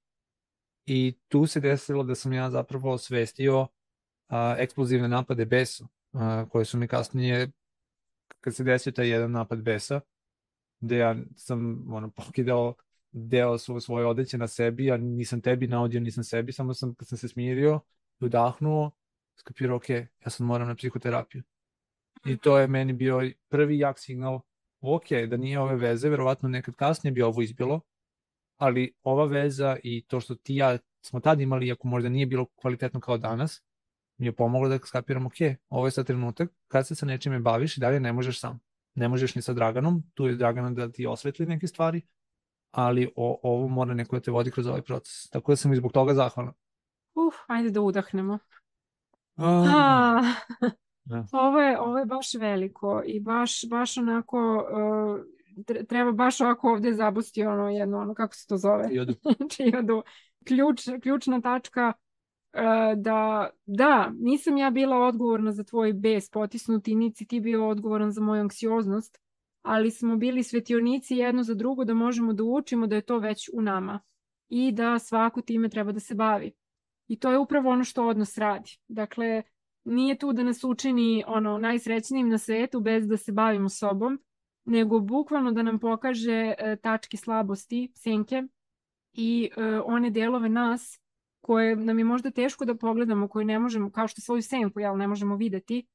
i 0.86 1.18
tu 1.28 1.46
se 1.48 1.60
desilo 1.60 2.04
da 2.04 2.16
sam 2.16 2.34
ja 2.34 2.50
zapravo 2.52 2.92
osvestio 2.92 3.68
a, 4.28 4.56
eksplozivne 4.60 5.08
napade 5.08 5.46
besa 5.46 5.88
a, 6.14 6.46
koje 6.50 6.66
su 6.66 6.78
mi 6.78 6.88
kasnije 6.88 7.52
kad 8.42 8.56
se 8.56 8.64
desio 8.64 8.92
taj 8.92 9.10
jedan 9.10 9.32
napad 9.32 9.62
besa 9.62 10.02
gde 10.80 10.98
ja 10.98 11.16
sam 11.36 11.86
ono, 11.94 12.12
pokidao 12.18 12.74
deo 13.12 13.58
svo, 13.58 13.80
svoje 13.80 14.06
odeće 14.06 14.38
na 14.38 14.48
sebi, 14.48 14.92
a 14.92 14.98
nisam 14.98 15.42
tebi 15.42 15.68
naudio, 15.68 16.00
nisam 16.00 16.24
sebi, 16.24 16.52
samo 16.52 16.74
sam 16.74 16.96
kad 16.96 17.08
sam 17.08 17.18
se 17.18 17.28
smirio, 17.28 17.80
udahnuo, 18.20 18.92
skapirao, 19.36 19.78
ok, 19.78 19.90
ja 19.90 20.30
sam 20.30 20.48
moram 20.48 20.68
na 20.68 20.76
psihoterapiju. 20.76 21.44
I 22.26 22.38
to 22.38 22.58
je 22.58 22.68
meni 22.68 22.94
bio 22.94 23.32
prvi 23.50 23.80
jak 23.80 24.00
signal, 24.00 24.40
ok, 24.82 25.08
da 25.30 25.38
nije 25.38 25.60
ove 25.60 25.76
veze, 25.76 26.10
verovatno 26.10 26.50
nekad 26.50 26.76
kasnije 26.76 27.12
bi 27.12 27.22
ovo 27.22 27.42
izbilo, 27.42 27.82
ali 28.58 28.94
ova 29.04 29.26
veza 29.26 29.78
i 29.84 30.06
to 30.08 30.20
što 30.20 30.36
ti 30.36 30.56
ja 30.56 30.78
smo 31.02 31.20
tad 31.20 31.42
imali, 31.42 31.72
ako 31.72 31.88
možda 31.88 32.10
nije 32.10 32.26
bilo 32.26 32.46
kvalitetno 32.56 33.00
kao 33.00 33.18
danas, 33.18 33.64
mi 34.18 34.26
je 34.26 34.36
pomoglo 34.36 34.70
da 34.70 34.80
skapiram, 34.86 35.26
ok, 35.26 35.36
ovo 35.70 35.88
je 35.88 35.92
sad 35.92 36.06
trenutak, 36.06 36.50
kad 36.68 36.88
se 36.88 36.96
sa 36.96 37.06
nečime 37.06 37.40
baviš 37.40 37.78
i 37.78 37.80
dalje 37.80 38.00
ne 38.00 38.14
možeš 38.14 38.40
sam. 38.40 38.60
Ne 38.96 39.08
možeš 39.08 39.36
ni 39.36 39.42
sa 39.42 39.54
Draganom, 39.54 40.04
tu 40.14 40.28
je 40.28 40.36
Dragana 40.36 40.70
da 40.70 40.92
ti 40.92 41.06
osvetli 41.06 41.46
neke 41.46 41.68
stvari, 41.68 42.02
ali 42.72 43.12
o, 43.16 43.40
ovo 43.44 43.68
mora 43.68 43.94
neko 43.94 44.16
da 44.16 44.22
te 44.22 44.32
vodi 44.32 44.52
kroz 44.52 44.68
ovaj 44.68 44.82
proces. 44.82 45.30
Tako 45.30 45.52
da 45.52 45.56
sam 45.56 45.74
i 45.74 45.76
zbog 45.76 45.92
toga 45.92 46.14
zahvalan. 46.14 46.54
Uf, 47.16 47.36
ajde 47.48 47.70
da 47.70 47.82
udahnemo. 47.82 48.40
A, 49.38 49.64
A, 49.76 50.22
da. 51.04 51.26
ovo, 51.32 51.60
je, 51.60 51.80
ovo 51.80 51.98
je 51.98 52.06
baš 52.06 52.34
veliko 52.34 53.02
i 53.06 53.20
baš, 53.20 53.70
baš 53.70 53.98
onako 53.98 54.38
uh, 54.56 55.35
treba 55.88 56.12
baš 56.12 56.42
ovako 56.42 56.70
ovde 56.70 56.94
zabusti 56.94 57.44
ono 57.44 57.70
jedno, 57.70 57.98
ono 57.98 58.14
kako 58.14 58.36
se 58.36 58.48
to 58.48 58.58
zove? 58.58 58.90
Čiodu. 58.90 59.14
Čiodu. 59.56 60.04
Ključ, 60.48 60.82
ključna 61.04 61.42
tačka 61.42 61.94
uh, 62.54 63.02
da, 63.02 63.50
da, 63.66 64.12
nisam 64.20 64.58
ja 64.58 64.70
bila 64.70 64.98
odgovorna 64.98 65.52
za 65.52 65.64
tvoj 65.64 65.94
bes 65.94 66.30
potisnuti, 66.30 66.96
niti 66.96 67.28
ti 67.28 67.40
bio 67.40 67.68
odgovoran 67.68 68.12
za 68.12 68.22
moju 68.22 68.42
anksioznost, 68.42 69.18
ali 69.62 69.92
smo 69.92 70.16
bili 70.16 70.44
svetionici 70.44 71.16
jedno 71.16 71.44
za 71.44 71.54
drugo 71.54 71.84
da 71.86 71.94
možemo 71.94 72.34
da 72.34 72.44
učimo 72.44 72.88
da 72.88 72.96
je 72.96 73.02
to 73.02 73.20
već 73.20 73.50
u 73.54 73.62
nama 73.62 74.00
i 74.50 74.72
da 74.72 75.00
svako 75.00 75.42
time 75.42 75.70
treba 75.70 75.92
da 75.92 76.00
se 76.00 76.16
bavi. 76.16 76.52
I 77.08 77.20
to 77.20 77.32
je 77.32 77.38
upravo 77.38 77.70
ono 77.70 77.84
što 77.84 78.08
odnos 78.08 78.38
radi. 78.38 78.78
Dakle, 78.88 79.44
nije 79.84 80.18
tu 80.18 80.34
da 80.34 80.44
nas 80.44 80.64
učini 80.64 81.24
ono 81.28 81.58
najsrećnijim 81.58 82.30
na 82.30 82.38
svetu 82.38 82.80
bez 82.80 83.08
da 83.08 83.18
se 83.18 83.32
bavimo 83.32 83.70
sobom, 83.70 84.20
nego 84.66 85.00
bukvalno 85.00 85.52
da 85.52 85.64
nam 85.64 85.80
pokaže 85.80 86.54
e, 86.58 86.76
tačke 86.82 87.18
slabosti, 87.18 87.92
senke 87.96 88.44
i 89.14 89.50
e, 89.58 89.80
one 89.86 90.10
delove 90.10 90.50
nas 90.50 91.00
koje 91.42 91.76
nam 91.76 92.00
je 92.00 92.06
možda 92.06 92.32
teško 92.32 92.66
da 92.66 92.76
pogledamo, 92.76 93.28
koje 93.28 93.46
ne 93.46 93.60
možemo, 93.60 93.92
kao 93.92 94.08
što 94.08 94.22
svoju 94.22 94.42
senku, 94.42 94.80
jel, 94.80 94.98
ne 94.98 95.08
možemo 95.08 95.36
videti, 95.36 95.88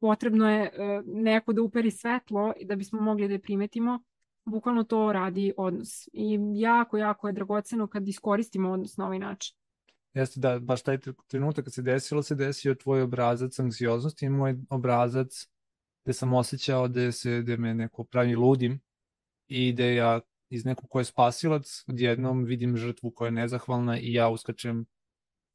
potrebno 0.00 0.50
je 0.50 0.62
e, 0.62 1.02
neko 1.06 1.52
da 1.52 1.62
uperi 1.62 1.90
svetlo 1.90 2.52
da 2.64 2.76
bismo 2.76 3.00
mogli 3.00 3.28
da 3.28 3.34
je 3.34 3.42
primetimo. 3.42 4.02
Bukvalno 4.44 4.84
to 4.84 5.12
radi 5.12 5.52
odnos. 5.56 6.08
I 6.12 6.38
jako, 6.54 6.96
jako 6.96 7.28
je 7.28 7.32
dragoceno 7.32 7.86
kad 7.86 8.08
iskoristimo 8.08 8.70
odnos 8.70 8.96
na 8.96 9.06
ovaj 9.06 9.18
način. 9.18 9.56
Jeste 10.14 10.40
da, 10.40 10.58
baš 10.58 10.82
taj 10.82 10.98
trenutak 11.26 11.64
kad 11.64 11.74
se 11.74 11.82
desilo, 11.82 12.22
se 12.22 12.34
desio 12.34 12.74
tvoj 12.74 13.02
obrazac 13.02 13.58
anksioznosti 13.58 14.26
i 14.26 14.28
moj 14.28 14.56
obrazac 14.70 15.48
gde 16.04 16.12
sam 16.12 16.32
osjećao 16.32 16.88
da, 16.88 17.12
se, 17.12 17.42
da 17.42 17.56
me 17.56 17.74
neko 17.74 18.04
pravi 18.04 18.34
ludim 18.34 18.80
i 19.46 19.72
da 19.72 19.84
ja 19.84 20.20
iz 20.48 20.64
nekog 20.64 20.88
ko 20.88 20.98
je 20.98 21.04
spasilac 21.04 21.84
odjednom 21.88 22.44
vidim 22.44 22.76
žrtvu 22.76 23.10
koja 23.10 23.26
je 23.26 23.32
nezahvalna 23.32 23.98
i 23.98 24.12
ja 24.12 24.28
uskačem 24.28 24.86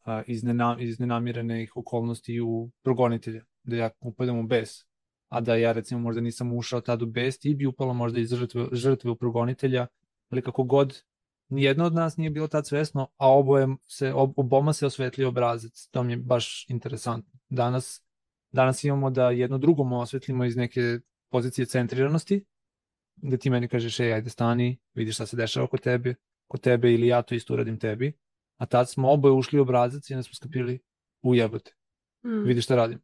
a, 0.03 0.23
iz, 0.27 0.43
nenam, 0.43 0.79
iz 0.79 0.99
nenamirenih 0.99 1.77
okolnosti 1.77 2.41
u 2.41 2.71
progonitelja 2.83 3.43
da 3.63 3.75
ja 3.75 3.89
upadam 3.99 4.39
u 4.39 4.43
bes, 4.43 4.69
a 5.29 5.41
da 5.41 5.55
ja 5.55 5.71
recimo 5.71 5.99
možda 5.99 6.21
nisam 6.21 6.53
ušao 6.53 6.81
tad 6.81 7.01
u 7.01 7.05
bes, 7.05 7.39
ti 7.39 7.55
bi 7.55 7.65
upalo 7.65 7.93
možda 7.93 8.19
iz 8.19 8.29
žrtve, 8.29 8.67
žrtve 8.71 9.11
u 9.11 9.15
progonitelja, 9.15 9.87
ali 10.29 10.41
kako 10.41 10.63
god 10.63 11.03
nijedno 11.49 11.85
od 11.85 11.93
nas 11.93 12.17
nije 12.17 12.29
bilo 12.29 12.47
tad 12.47 12.67
svesno, 12.67 13.07
a 13.17 13.31
oboje 13.31 13.67
se, 13.87 14.13
ob, 14.13 14.33
oboma 14.35 14.73
se 14.73 14.85
osvetlio 14.85 15.29
obrazac. 15.29 15.87
To 15.91 16.03
mi 16.03 16.13
je 16.13 16.17
baš 16.17 16.65
interesantno. 16.69 17.39
Danas, 17.49 18.04
danas 18.55 18.83
imamo 18.83 19.09
da 19.09 19.29
jedno 19.29 19.57
drugom 19.57 19.93
osvetlimo 19.93 20.45
iz 20.45 20.55
neke 20.55 20.99
pozicije 21.31 21.65
centriranosti, 21.65 22.45
da 23.15 23.37
ti 23.37 23.49
meni 23.49 23.67
kažeš, 23.67 23.99
ej, 23.99 24.13
ajde 24.13 24.29
stani, 24.29 24.77
vidiš 24.93 25.15
šta 25.15 25.25
se 25.25 25.37
dešava 25.37 25.67
kod 25.67 25.81
tebe, 25.81 26.15
kod 26.47 26.61
tebe 26.61 26.93
ili 26.93 27.07
ja 27.07 27.21
to 27.21 27.35
isto 27.35 27.53
uradim 27.53 27.79
tebi. 27.79 28.13
A 28.57 28.65
tad 28.65 28.89
smo 28.89 29.11
oboje 29.11 29.33
ušli 29.33 29.59
u 29.59 29.61
obrazac 29.61 30.09
i 30.09 30.13
onda 30.13 30.23
smo 30.23 30.33
skapili, 30.33 30.79
ujebote, 31.21 31.73
mm. 32.23 32.43
vidiš 32.43 32.65
šta 32.65 32.75
radim. 32.75 33.01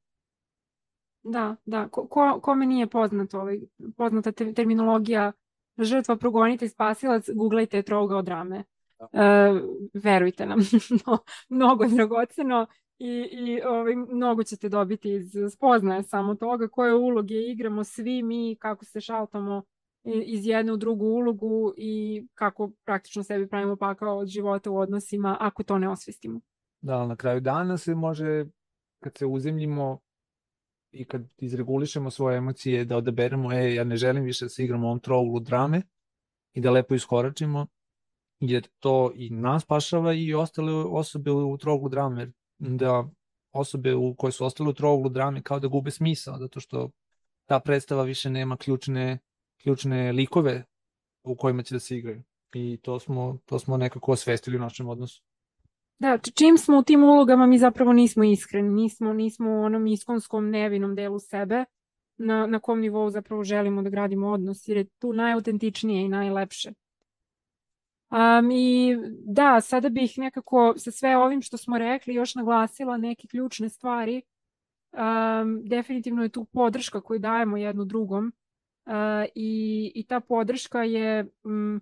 Da, 1.23 1.55
da. 1.65 1.87
Ko, 1.87 2.07
ko, 2.07 2.39
kome 2.43 2.65
nije 2.65 2.87
poznato, 2.87 3.39
ovaj, 3.39 3.59
poznata 3.97 4.31
te, 4.31 4.53
terminologija 4.53 5.31
žrtva, 5.77 6.15
progonitelj, 6.17 6.69
spasilac, 6.69 7.29
googlajte 7.35 7.83
od 7.91 8.25
drame. 8.25 8.63
Da. 8.99 9.07
E, 9.13 9.61
verujte 9.93 10.45
nam, 10.45 10.59
no, 11.05 11.17
mnogo 11.49 11.83
je 11.83 11.89
dragoceno 11.89 12.67
i, 13.01 13.29
i 13.31 13.61
ovaj, 13.61 13.95
mnogo 13.95 14.43
ćete 14.43 14.69
dobiti 14.69 15.13
iz 15.13 15.31
spoznaje 15.53 16.03
samo 16.03 16.35
toga 16.35 16.67
koje 16.67 16.95
uloge 16.95 17.35
igramo 17.35 17.83
svi 17.83 18.23
mi, 18.23 18.55
kako 18.59 18.85
se 18.85 19.01
šaltamo 19.01 19.63
iz 20.03 20.45
jedne 20.45 20.73
u 20.73 20.77
drugu 20.77 21.05
ulogu 21.05 21.73
i 21.77 22.27
kako 22.33 22.71
praktično 22.85 23.23
sebi 23.23 23.47
pravimo 23.47 23.75
pakao 23.75 24.17
od 24.17 24.27
života 24.27 24.71
u 24.71 24.77
odnosima 24.77 25.37
ako 25.39 25.63
to 25.63 25.77
ne 25.77 25.89
osvestimo. 25.89 26.39
Da, 26.81 27.07
na 27.07 27.15
kraju 27.15 27.39
dana 27.39 27.77
se 27.77 27.95
može, 27.95 28.45
kad 28.99 29.17
se 29.17 29.25
uzemljimo 29.25 29.99
i 30.91 31.05
kad 31.05 31.21
izregulišemo 31.37 32.11
svoje 32.11 32.37
emocije, 32.37 32.85
da 32.85 32.97
odaberemo, 32.97 33.53
e, 33.53 33.73
ja 33.73 33.83
ne 33.83 33.95
želim 33.95 34.23
više 34.23 34.45
da 34.45 34.49
se 34.49 34.63
igram 34.63 34.83
u 34.83 34.87
ovom 34.87 34.99
trouglu 34.99 35.39
drame 35.39 35.81
i 36.53 36.61
da 36.61 36.71
lepo 36.71 36.95
iskoračimo, 36.95 37.67
jer 38.39 38.67
to 38.79 39.11
i 39.15 39.29
nas 39.29 39.65
pašava 39.65 40.13
i 40.13 40.33
ostale 40.33 40.73
osobe 40.73 41.31
u 41.31 41.57
trouglu 41.57 41.89
drame, 41.89 42.31
da 42.62 43.10
osobe 43.52 43.95
u 43.95 44.15
koje 44.15 44.32
su 44.32 44.45
ostale 44.45 44.69
u 44.69 44.74
trouglu 44.74 45.10
drame 45.10 45.41
kao 45.41 45.60
da 45.60 45.67
gube 45.67 45.91
smisao, 45.91 46.38
zato 46.38 46.60
što 46.60 46.89
ta 47.45 47.60
predstava 47.60 48.04
više 48.04 48.30
nema 48.30 48.58
ključne, 48.58 49.19
ključne 49.63 50.12
likove 50.12 50.63
u 51.24 51.36
kojima 51.36 51.63
će 51.63 51.76
da 51.76 51.80
se 51.80 51.97
igraju. 51.97 52.24
I 52.54 52.78
to 52.78 53.00
smo, 53.00 53.38
to 53.45 53.60
smo 53.60 53.78
nekako 53.78 54.12
osvestili 54.12 54.58
u 54.58 54.60
našem 54.60 54.89
odnosu. 54.89 55.24
Da, 56.00 56.17
čim 56.17 56.58
smo 56.58 56.78
u 56.78 56.84
tim 56.84 57.04
ulogama 57.04 57.45
mi 57.45 57.58
zapravo 57.58 57.93
nismo 57.93 58.24
iskreni, 58.24 58.69
nismo, 58.69 59.13
nismo 59.13 59.50
u 59.52 59.63
onom 59.63 59.88
iskonskom 59.88 60.50
nevinom 60.50 60.95
delu 60.95 61.19
sebe 61.19 61.65
na, 62.17 62.47
na 62.47 62.60
kom 62.60 62.80
nivou 62.80 63.10
zapravo 63.10 63.43
želimo 63.43 63.82
da 63.82 63.89
gradimo 63.89 64.30
odnos, 64.30 64.67
jer 64.67 64.78
je 64.78 64.86
tu 65.00 65.13
najautentičnije 65.13 66.06
i 66.06 66.10
najlepše. 66.10 66.74
Um, 68.12 68.52
I 68.52 68.97
da, 69.26 69.62
sada 69.62 69.89
bih 69.89 70.13
nekako 70.17 70.74
sa 70.78 70.91
sve 70.91 71.17
ovim 71.17 71.41
što 71.41 71.58
smo 71.58 71.78
rekli 71.78 72.13
još 72.13 72.36
naglasila 72.36 72.97
neke 72.97 73.28
ključne 73.28 73.69
stvari. 73.69 74.21
Um, 74.91 75.62
definitivno 75.63 76.24
je 76.24 76.30
tu 76.30 76.45
podrška 76.45 77.02
koju 77.02 77.19
dajemo 77.19 77.58
jednu 77.58 77.86
drugom 77.86 78.34
uh, 78.86 78.93
i, 79.36 79.91
i 79.95 80.04
ta 80.04 80.19
podrška 80.19 80.84
je 80.84 81.26
um, 81.43 81.82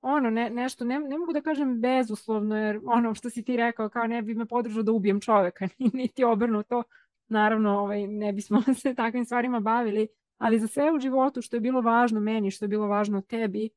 ono, 0.00 0.30
ne, 0.30 0.50
nešto, 0.50 0.84
ne, 0.84 0.98
ne 0.98 1.18
mogu 1.18 1.32
da 1.32 1.40
kažem 1.40 1.80
bezuslovno, 1.80 2.56
jer 2.56 2.80
ono 2.84 3.14
što 3.14 3.30
si 3.30 3.44
ti 3.44 3.56
rekao, 3.56 3.88
kao 3.88 4.06
ne 4.06 4.22
bi 4.22 4.34
me 4.34 4.46
podržao 4.46 4.82
da 4.82 4.92
ubijem 4.92 5.20
čoveka, 5.20 5.68
niti 5.92 6.24
obrnuto, 6.24 6.82
naravno 7.28 7.78
ovaj, 7.78 8.06
ne 8.06 8.32
bismo 8.32 8.62
se 8.82 8.94
takvim 8.94 9.24
stvarima 9.24 9.60
bavili, 9.60 10.08
ali 10.38 10.58
za 10.58 10.66
sve 10.66 10.92
u 10.92 10.98
životu 10.98 11.42
što 11.42 11.56
je 11.56 11.60
bilo 11.60 11.80
važno 11.80 12.20
meni, 12.20 12.50
što 12.50 12.64
je 12.64 12.68
bilo 12.68 12.86
važno 12.86 13.20
tebi, 13.20 13.70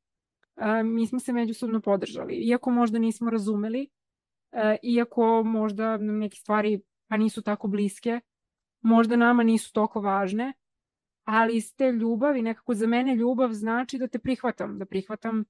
mi 0.83 1.07
smo 1.07 1.19
se 1.19 1.33
međusobno 1.33 1.81
podržali. 1.81 2.35
Iako 2.35 2.71
možda 2.71 2.99
nismo 2.99 3.29
razumeli, 3.29 3.89
iako 4.83 5.43
možda 5.43 5.97
nam 5.97 6.17
neke 6.17 6.37
stvari 6.37 6.81
pa 7.07 7.17
nisu 7.17 7.41
tako 7.41 7.67
bliske, 7.67 8.19
možda 8.81 9.15
nama 9.15 9.43
nisu 9.43 9.73
toliko 9.73 10.01
važne, 10.01 10.53
ali 11.23 11.57
iz 11.57 11.75
te 11.75 11.91
ljubavi, 11.91 12.41
nekako 12.41 12.73
za 12.73 12.87
mene 12.87 13.15
ljubav 13.15 13.53
znači 13.53 13.97
da 13.97 14.07
te 14.07 14.19
prihvatam, 14.19 14.79
da 14.79 14.85
prihvatam 14.85 15.43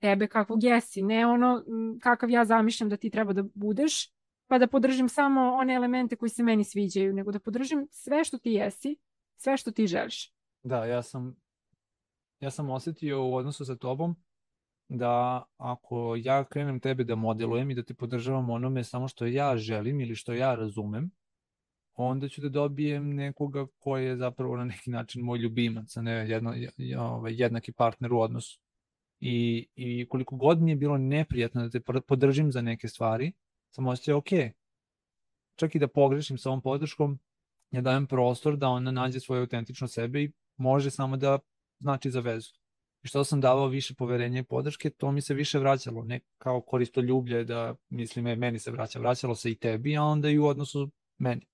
tebe 0.00 0.26
kakvog 0.26 0.64
jesi, 0.64 1.02
ne 1.02 1.26
ono 1.26 1.64
kakav 2.00 2.30
ja 2.30 2.44
zamišljam 2.44 2.88
da 2.88 2.96
ti 2.96 3.10
treba 3.10 3.32
da 3.32 3.42
budeš, 3.54 4.12
pa 4.46 4.58
da 4.58 4.66
podržim 4.66 5.08
samo 5.08 5.40
one 5.40 5.74
elemente 5.74 6.16
koji 6.16 6.28
se 6.28 6.42
meni 6.42 6.64
sviđaju, 6.64 7.12
nego 7.12 7.32
da 7.32 7.40
podržim 7.40 7.86
sve 7.90 8.24
što 8.24 8.38
ti 8.38 8.50
jesi, 8.50 8.96
sve 9.36 9.56
što 9.56 9.70
ti 9.70 9.86
želiš. 9.86 10.32
Da, 10.62 10.84
ja 10.84 11.02
sam 11.02 11.36
ja 12.40 12.50
sam 12.50 12.70
osetio 12.70 13.24
u 13.24 13.34
odnosu 13.34 13.64
sa 13.64 13.76
tobom 13.76 14.16
da 14.88 15.44
ako 15.56 16.16
ja 16.16 16.44
krenem 16.44 16.80
tebe 16.80 17.04
da 17.04 17.14
modelujem 17.14 17.70
i 17.70 17.74
da 17.74 17.82
te 17.82 17.94
podržavam 17.94 18.50
onome 18.50 18.84
samo 18.84 19.08
što 19.08 19.26
ja 19.26 19.56
želim 19.56 20.00
ili 20.00 20.14
što 20.14 20.32
ja 20.32 20.54
razumem, 20.54 21.10
onda 21.94 22.28
ću 22.28 22.40
da 22.40 22.48
dobijem 22.48 23.14
nekoga 23.14 23.66
ko 23.78 23.96
je 23.96 24.16
zapravo 24.16 24.56
na 24.56 24.64
neki 24.64 24.90
način 24.90 25.22
moj 25.22 25.38
ljubimac, 25.38 25.96
a 25.96 26.02
ne 26.02 26.12
jedno, 26.12 26.54
ovaj, 26.98 27.34
jednaki 27.34 27.72
partner 27.72 28.12
u 28.12 28.20
odnosu. 28.20 28.60
I, 29.20 29.66
I 29.74 30.08
koliko 30.08 30.36
god 30.36 30.62
mi 30.62 30.70
je 30.70 30.76
bilo 30.76 30.98
neprijatno 30.98 31.62
da 31.62 31.70
te 31.70 31.80
podržim 32.06 32.52
za 32.52 32.62
neke 32.62 32.88
stvari, 32.88 33.32
sam 33.70 33.86
osjećao 33.86 34.18
ok. 34.18 34.28
Čak 35.56 35.74
i 35.74 35.78
da 35.78 35.88
pogrešim 35.88 36.38
sa 36.38 36.48
ovom 36.48 36.62
podrškom, 36.62 37.18
ja 37.70 37.80
dajem 37.80 38.06
prostor 38.06 38.56
da 38.56 38.68
ona 38.68 38.90
nađe 38.90 39.20
svoje 39.20 39.40
autentično 39.40 39.88
sebe 39.88 40.22
i 40.22 40.32
može 40.56 40.90
samo 40.90 41.16
da 41.16 41.38
znači 41.80 42.10
za 42.10 42.20
vezu. 42.20 42.63
I 43.04 43.08
što 43.08 43.24
sam 43.24 43.40
davao 43.40 43.66
više 43.66 43.94
poverenja 43.94 44.40
i 44.40 44.44
podrške, 44.44 44.90
to 44.90 45.12
mi 45.12 45.20
se 45.20 45.34
više 45.34 45.58
vraćalo. 45.58 46.02
Ne 46.04 46.20
kao 46.38 46.60
koristo 46.60 47.00
ljublje 47.00 47.44
da 47.44 47.74
mislim, 47.88 48.26
e, 48.26 48.36
meni 48.36 48.58
se 48.58 48.70
vraća. 48.70 48.98
Vraćalo 48.98 49.34
se 49.34 49.50
i 49.50 49.54
tebi, 49.54 49.96
a 49.96 50.02
onda 50.02 50.28
i 50.28 50.38
u 50.38 50.46
odnosu 50.46 50.90
meni. 51.18 51.46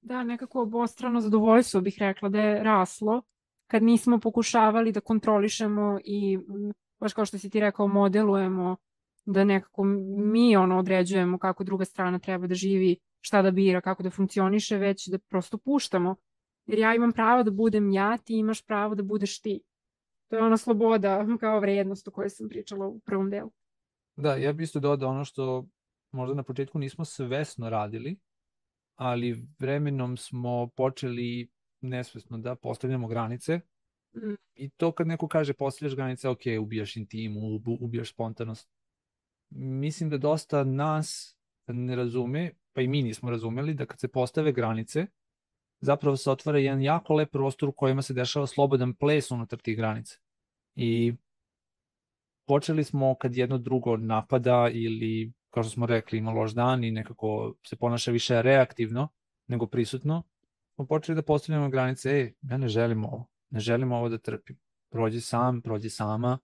Da, 0.00 0.24
nekako 0.24 0.62
obostrano 0.62 1.20
zadovoljstvo 1.20 1.80
bih 1.80 1.96
rekla 1.98 2.28
da 2.28 2.40
je 2.40 2.62
raslo 2.62 3.22
kad 3.66 3.82
nismo 3.82 4.18
pokušavali 4.18 4.92
da 4.92 5.00
kontrolišemo 5.00 5.98
i 6.04 6.38
baš 7.00 7.12
kao 7.12 7.24
što 7.24 7.38
si 7.38 7.50
ti 7.50 7.60
rekao 7.60 7.88
modelujemo 7.88 8.76
da 9.24 9.44
nekako 9.44 9.84
mi 10.18 10.56
ono 10.56 10.78
određujemo 10.78 11.38
kako 11.38 11.64
druga 11.64 11.84
strana 11.84 12.18
treba 12.18 12.46
da 12.46 12.54
živi, 12.54 12.96
šta 13.20 13.42
da 13.42 13.50
bira, 13.50 13.80
kako 13.80 14.02
da 14.02 14.10
funkcioniše, 14.10 14.76
već 14.76 15.08
da 15.08 15.18
prosto 15.18 15.58
puštamo. 15.58 16.16
Jer 16.66 16.78
ja 16.78 16.94
imam 16.94 17.12
pravo 17.12 17.42
da 17.42 17.50
budem 17.50 17.90
ja, 17.90 18.18
ti 18.18 18.38
imaš 18.38 18.66
pravo 18.66 18.94
da 18.94 19.02
budeš 19.02 19.40
ti. 19.40 19.60
To 20.28 20.36
je 20.36 20.42
ona 20.42 20.56
sloboda 20.56 21.26
kao 21.40 21.60
vrednost 21.60 22.08
o 22.08 22.10
kojoj 22.10 22.30
sam 22.30 22.48
pričala 22.48 22.86
u 22.86 22.98
prvom 22.98 23.30
delu. 23.30 23.50
Da, 24.16 24.36
ja 24.36 24.52
bih 24.52 24.64
isto 24.64 24.80
dodao 24.80 25.10
ono 25.10 25.24
što 25.24 25.66
možda 26.12 26.34
na 26.34 26.42
početku 26.42 26.78
nismo 26.78 27.04
svesno 27.04 27.70
radili, 27.70 28.16
ali 28.94 29.46
vremenom 29.58 30.16
smo 30.16 30.68
počeli 30.76 31.50
nesvesno 31.80 32.38
da 32.38 32.54
postavljamo 32.54 33.08
granice 33.08 33.60
mm. 34.14 34.34
i 34.54 34.70
to 34.70 34.92
kad 34.92 35.06
neko 35.06 35.28
kaže 35.28 35.52
postavljaš 35.52 35.96
granice, 35.96 36.28
ok, 36.28 36.40
ubijaš 36.60 36.96
intimu, 36.96 37.40
ubijaš 37.80 38.12
spontanost. 38.12 38.70
Mislim 39.50 40.10
da 40.10 40.18
dosta 40.18 40.64
nas 40.64 41.38
ne 41.66 41.96
razume, 41.96 42.52
pa 42.72 42.80
i 42.80 42.88
mi 42.88 43.02
nismo 43.02 43.30
razumeli, 43.30 43.74
da 43.74 43.86
kad 43.86 44.00
se 44.00 44.08
postave 44.08 44.52
granice, 44.52 45.06
zapravo 45.80 46.16
se 46.16 46.30
otvara 46.30 46.58
jedan 46.58 46.82
jako 46.82 47.14
lep 47.14 47.30
prostor 47.32 47.68
u 47.68 47.72
kojima 47.72 48.02
se 48.02 48.14
dešava 48.14 48.46
slobodan 48.46 48.94
ples 48.94 49.30
unutar 49.30 49.58
tih 49.58 49.76
granica. 49.76 50.18
I 50.74 51.14
počeli 52.46 52.84
smo 52.84 53.14
kad 53.14 53.36
jedno 53.36 53.58
drugo 53.58 53.96
napada 53.96 54.68
ili, 54.72 55.32
kao 55.50 55.62
što 55.62 55.70
smo 55.70 55.86
rekli, 55.86 56.18
ima 56.18 56.30
loš 56.30 56.52
dan 56.52 56.84
i 56.84 56.90
nekako 56.90 57.54
se 57.66 57.76
ponaša 57.76 58.10
više 58.10 58.42
reaktivno 58.42 59.08
nego 59.46 59.66
prisutno, 59.66 60.22
smo 60.74 60.86
počeli 60.86 61.16
da 61.16 61.22
postavljamo 61.22 61.70
granice, 61.70 62.10
ej, 62.10 62.34
ja 62.42 62.56
ne 62.56 62.68
želim 62.68 63.04
ovo, 63.04 63.26
ne 63.50 63.60
želim 63.60 63.92
ovo 63.92 64.08
da 64.08 64.18
trpim. 64.18 64.58
Prođi 64.90 65.20
sam, 65.20 65.62
prođi 65.62 65.90
sama, 65.90 66.38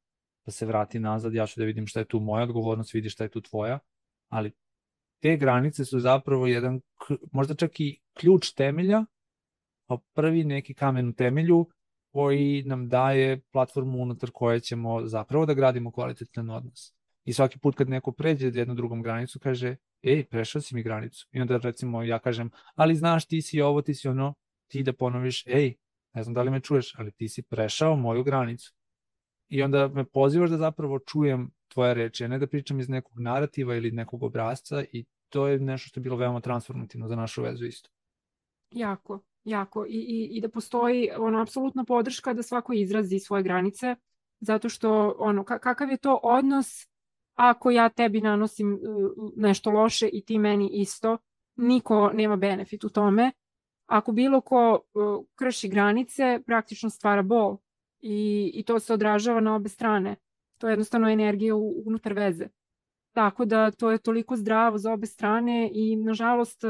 da 0.47 0.53
se 0.53 0.67
vrati 0.67 1.01
nazad, 1.01 1.35
ja 1.35 1.47
ću 1.47 1.61
da 1.61 1.67
vidim 1.67 1.87
šta 1.87 2.01
je 2.01 2.09
tu 2.09 2.21
moja 2.21 2.43
odgovornost, 2.43 2.95
vidi 2.95 3.11
šta 3.11 3.25
je 3.25 3.31
tu 3.31 3.41
tvoja, 3.41 3.79
ali 4.29 4.53
te 5.23 5.37
granice 5.37 5.85
su 5.85 6.01
zapravo 6.01 6.47
jedan, 6.47 6.81
možda 7.33 7.55
čak 7.55 7.81
i 7.81 8.01
ključ 8.15 8.53
temelja 8.53 9.05
prvi 9.99 10.45
neki 10.45 10.75
kamen 10.75 11.09
u 11.09 11.13
temelju 11.13 11.67
koji 12.13 12.63
nam 12.67 12.89
daje 12.89 13.41
platformu 13.53 13.99
unutar 13.99 14.31
koje 14.31 14.61
ćemo 14.61 15.07
zapravo 15.07 15.47
da 15.47 15.55
gradimo 15.55 15.93
kvalitetan 15.93 16.51
odnos. 16.51 16.95
I 17.25 17.33
svaki 17.33 17.59
put 17.59 17.75
kad 17.75 17.89
neko 17.89 18.13
pređe 18.13 18.51
jednu 18.55 18.75
drugom 18.75 19.03
granicu, 19.03 19.39
kaže, 19.39 19.77
ej, 20.03 20.25
prešao 20.25 20.61
si 20.61 20.75
mi 20.75 20.83
granicu. 20.83 21.29
I 21.33 21.41
onda 21.41 21.57
recimo 21.57 22.03
ja 22.03 22.19
kažem, 22.19 22.51
ali 22.75 22.95
znaš, 22.95 23.27
ti 23.27 23.43
si 23.43 23.61
ovo, 23.61 23.83
ti 23.83 23.95
si 23.95 24.09
ono, 24.09 24.35
ti 24.69 24.83
da 24.83 24.93
ponoviš, 24.93 25.47
ej, 25.47 25.75
ne 26.15 26.23
znam 26.23 26.35
da 26.35 26.43
li 26.43 26.51
me 26.51 26.61
čuješ, 26.61 26.95
ali 26.99 27.13
ti 27.13 27.29
si 27.29 27.43
prešao 27.43 27.97
moju 27.97 28.25
granicu. 28.25 28.75
I 29.49 29.63
onda 29.63 29.89
me 29.89 30.05
pozivaš 30.05 30.51
da 30.51 30.57
zapravo 30.57 30.99
čujem 30.99 31.51
tvoje 31.69 31.95
reči, 31.95 32.25
a 32.25 32.29
ne 32.29 32.39
da 32.39 32.47
pričam 32.47 32.81
iz 32.81 32.89
nekog 32.89 33.21
narativa 33.21 33.77
ili 33.77 33.91
nekog 33.91 34.23
obrazca 34.23 34.85
i 34.93 35.05
to 35.29 35.49
je 35.49 35.59
nešto 35.59 35.89
što 35.89 36.01
je 36.01 36.03
bilo 36.03 36.17
veoma 36.17 36.41
transformativno 36.41 37.09
za 37.09 37.17
našu 37.17 37.43
vezu 37.43 37.65
isto. 37.65 37.91
Jako 38.71 39.21
jako 39.45 39.87
i, 39.87 39.91
i, 39.91 40.37
i 40.37 40.41
da 40.41 40.49
postoji 40.49 41.11
ono 41.19 41.43
apsolutna 41.43 41.85
podrška 41.85 42.35
da 42.35 42.43
svako 42.43 42.73
izrazi 42.73 43.19
svoje 43.19 43.43
granice 43.43 43.97
zato 44.41 44.69
što 44.69 45.17
ono 45.19 45.45
kakav 45.45 45.91
je 45.91 45.97
to 45.97 46.21
odnos 46.23 46.87
ako 47.35 47.71
ja 47.71 47.89
tebi 47.89 48.21
nanosim 48.21 48.73
uh, 48.73 48.81
nešto 49.37 49.71
loše 49.71 50.09
i 50.13 50.25
ti 50.25 50.39
meni 50.39 50.71
isto 50.73 51.19
niko 51.57 52.11
nema 52.15 52.37
benefit 52.37 52.85
u 52.85 52.89
tome. 52.89 53.33
Ako 53.87 54.13
bilo 54.13 54.41
ko 54.41 54.81
uh, 54.95 55.25
krši 55.35 55.69
granice 55.69 56.41
praktično 56.47 56.91
stvara 56.91 57.23
bol 57.23 57.57
i, 58.01 58.51
i 58.55 58.63
to 58.63 58.79
se 58.79 58.95
odražava 58.95 59.41
na 59.41 59.55
obe 59.55 59.69
strane. 59.69 60.17
To 60.59 60.69
je 60.69 60.73
jednostavno 60.73 61.09
energija 61.09 61.55
unutar 61.87 62.13
veze. 62.13 62.49
Tako 63.13 63.45
da 63.45 63.71
to 63.71 63.91
je 63.91 63.99
toliko 63.99 64.37
zdravo 64.37 64.79
za 64.79 64.93
obe 64.93 65.07
strane 65.07 65.71
i 65.73 65.97
nažalost 65.97 66.65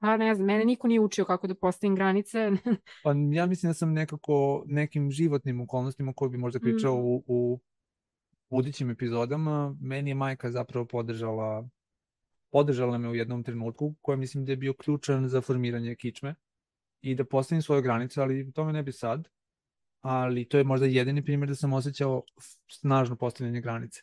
Pa 0.00 0.16
ne 0.16 0.34
znam, 0.34 0.46
mene 0.46 0.64
niko 0.64 0.88
nije 0.88 1.00
učio 1.00 1.24
kako 1.24 1.46
da 1.46 1.54
postavim 1.54 1.94
granice. 1.94 2.50
pa 3.04 3.14
ja 3.32 3.46
mislim 3.46 3.70
da 3.70 3.74
sam 3.74 3.92
nekako 3.92 4.64
nekim 4.66 5.10
životnim 5.10 5.60
okolnostima 5.60 6.12
koji 6.12 6.30
bi 6.30 6.38
možda 6.38 6.60
pričao 6.60 6.94
mm. 6.94 7.04
u, 7.04 7.22
u 7.26 7.60
budućim 8.50 8.90
epizodama, 8.90 9.76
meni 9.80 10.10
je 10.10 10.14
majka 10.14 10.50
zapravo 10.50 10.86
podržala 10.86 11.68
podržala 12.50 12.98
me 12.98 13.08
u 13.08 13.14
jednom 13.14 13.42
trenutku 13.42 13.94
koja 14.00 14.16
mislim 14.16 14.44
da 14.44 14.52
je 14.52 14.56
bio 14.56 14.72
ključan 14.72 15.28
za 15.28 15.40
formiranje 15.40 15.94
kičme 15.94 16.34
i 17.00 17.14
da 17.14 17.24
postavim 17.24 17.62
svoje 17.62 17.82
granice, 17.82 18.20
ali 18.20 18.52
to 18.52 18.64
me 18.64 18.72
ne 18.72 18.82
bi 18.82 18.92
sad. 18.92 19.28
ali 20.00 20.48
to 20.48 20.58
je 20.58 20.64
možda 20.64 20.86
jedini 20.86 21.24
primjer 21.24 21.48
da 21.48 21.54
sam 21.54 21.72
osjećao 21.72 22.22
snažno 22.70 23.16
postavljanje 23.16 23.60
granice. 23.60 24.02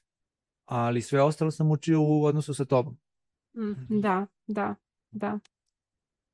Ali 0.66 1.02
sve 1.02 1.22
ostalo 1.22 1.52
sam 1.52 1.72
učio 1.72 2.02
u 2.02 2.24
odnosu 2.24 2.54
sa 2.54 2.66
tobom. 2.66 2.98
Mm, 3.58 4.02
da, 4.02 4.28
da, 4.48 4.76
da. 5.12 5.40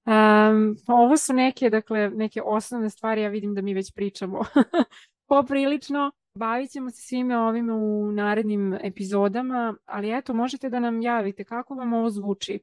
Um, 0.06 0.76
ovo 0.88 1.18
su 1.18 1.34
neke, 1.34 1.70
dakle, 1.70 2.10
neke 2.10 2.42
osnovne 2.46 2.90
stvari, 2.90 3.22
ja 3.22 3.30
vidim 3.30 3.54
da 3.54 3.62
mi 3.62 3.74
već 3.74 3.94
pričamo 3.94 4.40
poprilično. 5.30 6.12
Bavit 6.36 6.72
ćemo 6.72 6.90
se 6.90 7.02
svime 7.02 7.38
ovime 7.38 7.74
u 7.74 8.12
narednim 8.12 8.74
epizodama, 8.74 9.76
ali 9.86 10.18
eto, 10.18 10.34
možete 10.34 10.70
da 10.70 10.80
nam 10.80 11.02
javite 11.02 11.44
kako 11.44 11.76
vam 11.76 11.94
ovo 11.94 12.10
zvuči. 12.10 12.60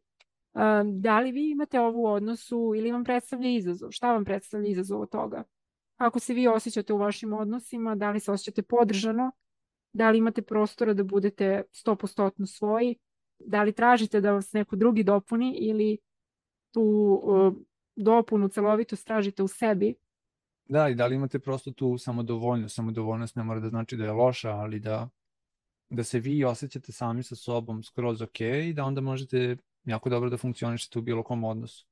Um, 0.54 1.00
da 1.00 1.20
li 1.20 1.32
vi 1.32 1.50
imate 1.50 1.80
ovo 1.80 2.02
u 2.02 2.12
odnosu 2.12 2.72
ili 2.76 2.92
vam 2.92 3.04
predstavlja 3.04 3.50
izazov? 3.50 3.90
Šta 3.90 4.12
vam 4.12 4.24
predstavlja 4.24 4.68
izazov 4.68 5.00
od 5.00 5.10
toga? 5.10 5.44
Kako 5.96 6.18
se 6.18 6.34
vi 6.34 6.48
osjećate 6.48 6.92
u 6.92 6.98
vašim 6.98 7.32
odnosima? 7.32 7.94
Da 7.94 8.10
li 8.10 8.20
se 8.20 8.32
osjećate 8.32 8.62
podržano? 8.62 9.32
Da 9.92 10.10
li 10.10 10.18
imate 10.18 10.42
prostora 10.42 10.94
da 10.94 11.04
budete 11.04 11.62
100% 11.86 12.46
svoji? 12.46 12.96
Da 13.38 13.62
li 13.62 13.72
tražite 13.72 14.20
da 14.20 14.32
vas 14.32 14.52
neko 14.52 14.76
drugi 14.76 15.04
dopuni 15.04 15.56
ili 15.58 15.98
tu 16.72 16.82
uh, 16.82 17.54
dopunu, 17.96 18.48
celovitost 18.48 19.06
tražite 19.06 19.42
u 19.42 19.48
sebi. 19.48 19.94
Da, 20.68 20.88
i 20.88 20.94
da 20.94 21.06
li 21.06 21.16
imate 21.16 21.38
prosto 21.38 21.72
tu 21.72 21.98
samodovoljnost. 21.98 22.74
Samodovoljnost 22.74 23.36
ne 23.36 23.42
mora 23.42 23.60
da 23.60 23.68
znači 23.68 23.96
da 23.96 24.04
je 24.04 24.12
loša, 24.12 24.50
ali 24.50 24.80
da, 24.80 25.08
da 25.90 26.04
se 26.04 26.20
vi 26.20 26.44
osjećate 26.44 26.92
sami 26.92 27.22
sa 27.22 27.36
sobom 27.36 27.82
skroz 27.82 28.22
ok 28.22 28.40
i 28.40 28.72
da 28.72 28.84
onda 28.84 29.00
možete 29.00 29.56
jako 29.84 30.08
dobro 30.08 30.30
da 30.30 30.36
funkcionišete 30.36 30.98
u 30.98 31.02
bilo 31.02 31.22
kom 31.22 31.44
odnosu. 31.44 31.86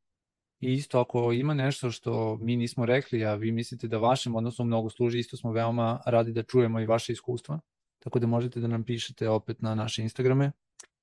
I 0.60 0.72
isto 0.72 1.00
ako 1.00 1.32
ima 1.32 1.54
nešto 1.54 1.90
što 1.90 2.36
mi 2.36 2.56
nismo 2.56 2.86
rekli, 2.86 3.24
a 3.24 3.34
vi 3.34 3.52
mislite 3.52 3.88
da 3.88 3.98
vašem 3.98 4.36
odnosu 4.36 4.64
mnogo 4.64 4.90
služi, 4.90 5.18
isto 5.18 5.36
smo 5.36 5.52
veoma 5.52 6.00
radi 6.06 6.32
da 6.32 6.42
čujemo 6.42 6.80
i 6.80 6.86
vaše 6.86 7.12
iskustva. 7.12 7.60
Tako 7.98 8.18
da 8.18 8.26
možete 8.26 8.60
da 8.60 8.66
nam 8.66 8.84
pišete 8.84 9.28
opet 9.28 9.62
na 9.62 9.74
naše 9.74 10.02
Instagrame. 10.02 10.52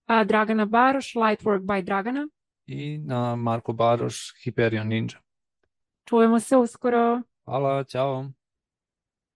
A, 0.05 0.23
Dragana 0.23 0.65
Baroš, 0.65 1.13
Lightwork 1.13 1.61
by 1.61 1.83
Dragana 1.83 2.27
i 2.67 2.97
na 2.97 3.35
Marko 3.35 3.73
Baroš 3.73 4.33
Hyperion 4.45 4.87
Ninja. 4.87 5.17
Čujemo 6.05 6.39
se 6.39 6.57
uskoro. 6.57 7.21
Hvala, 7.45 7.83
ćao. 7.83 8.25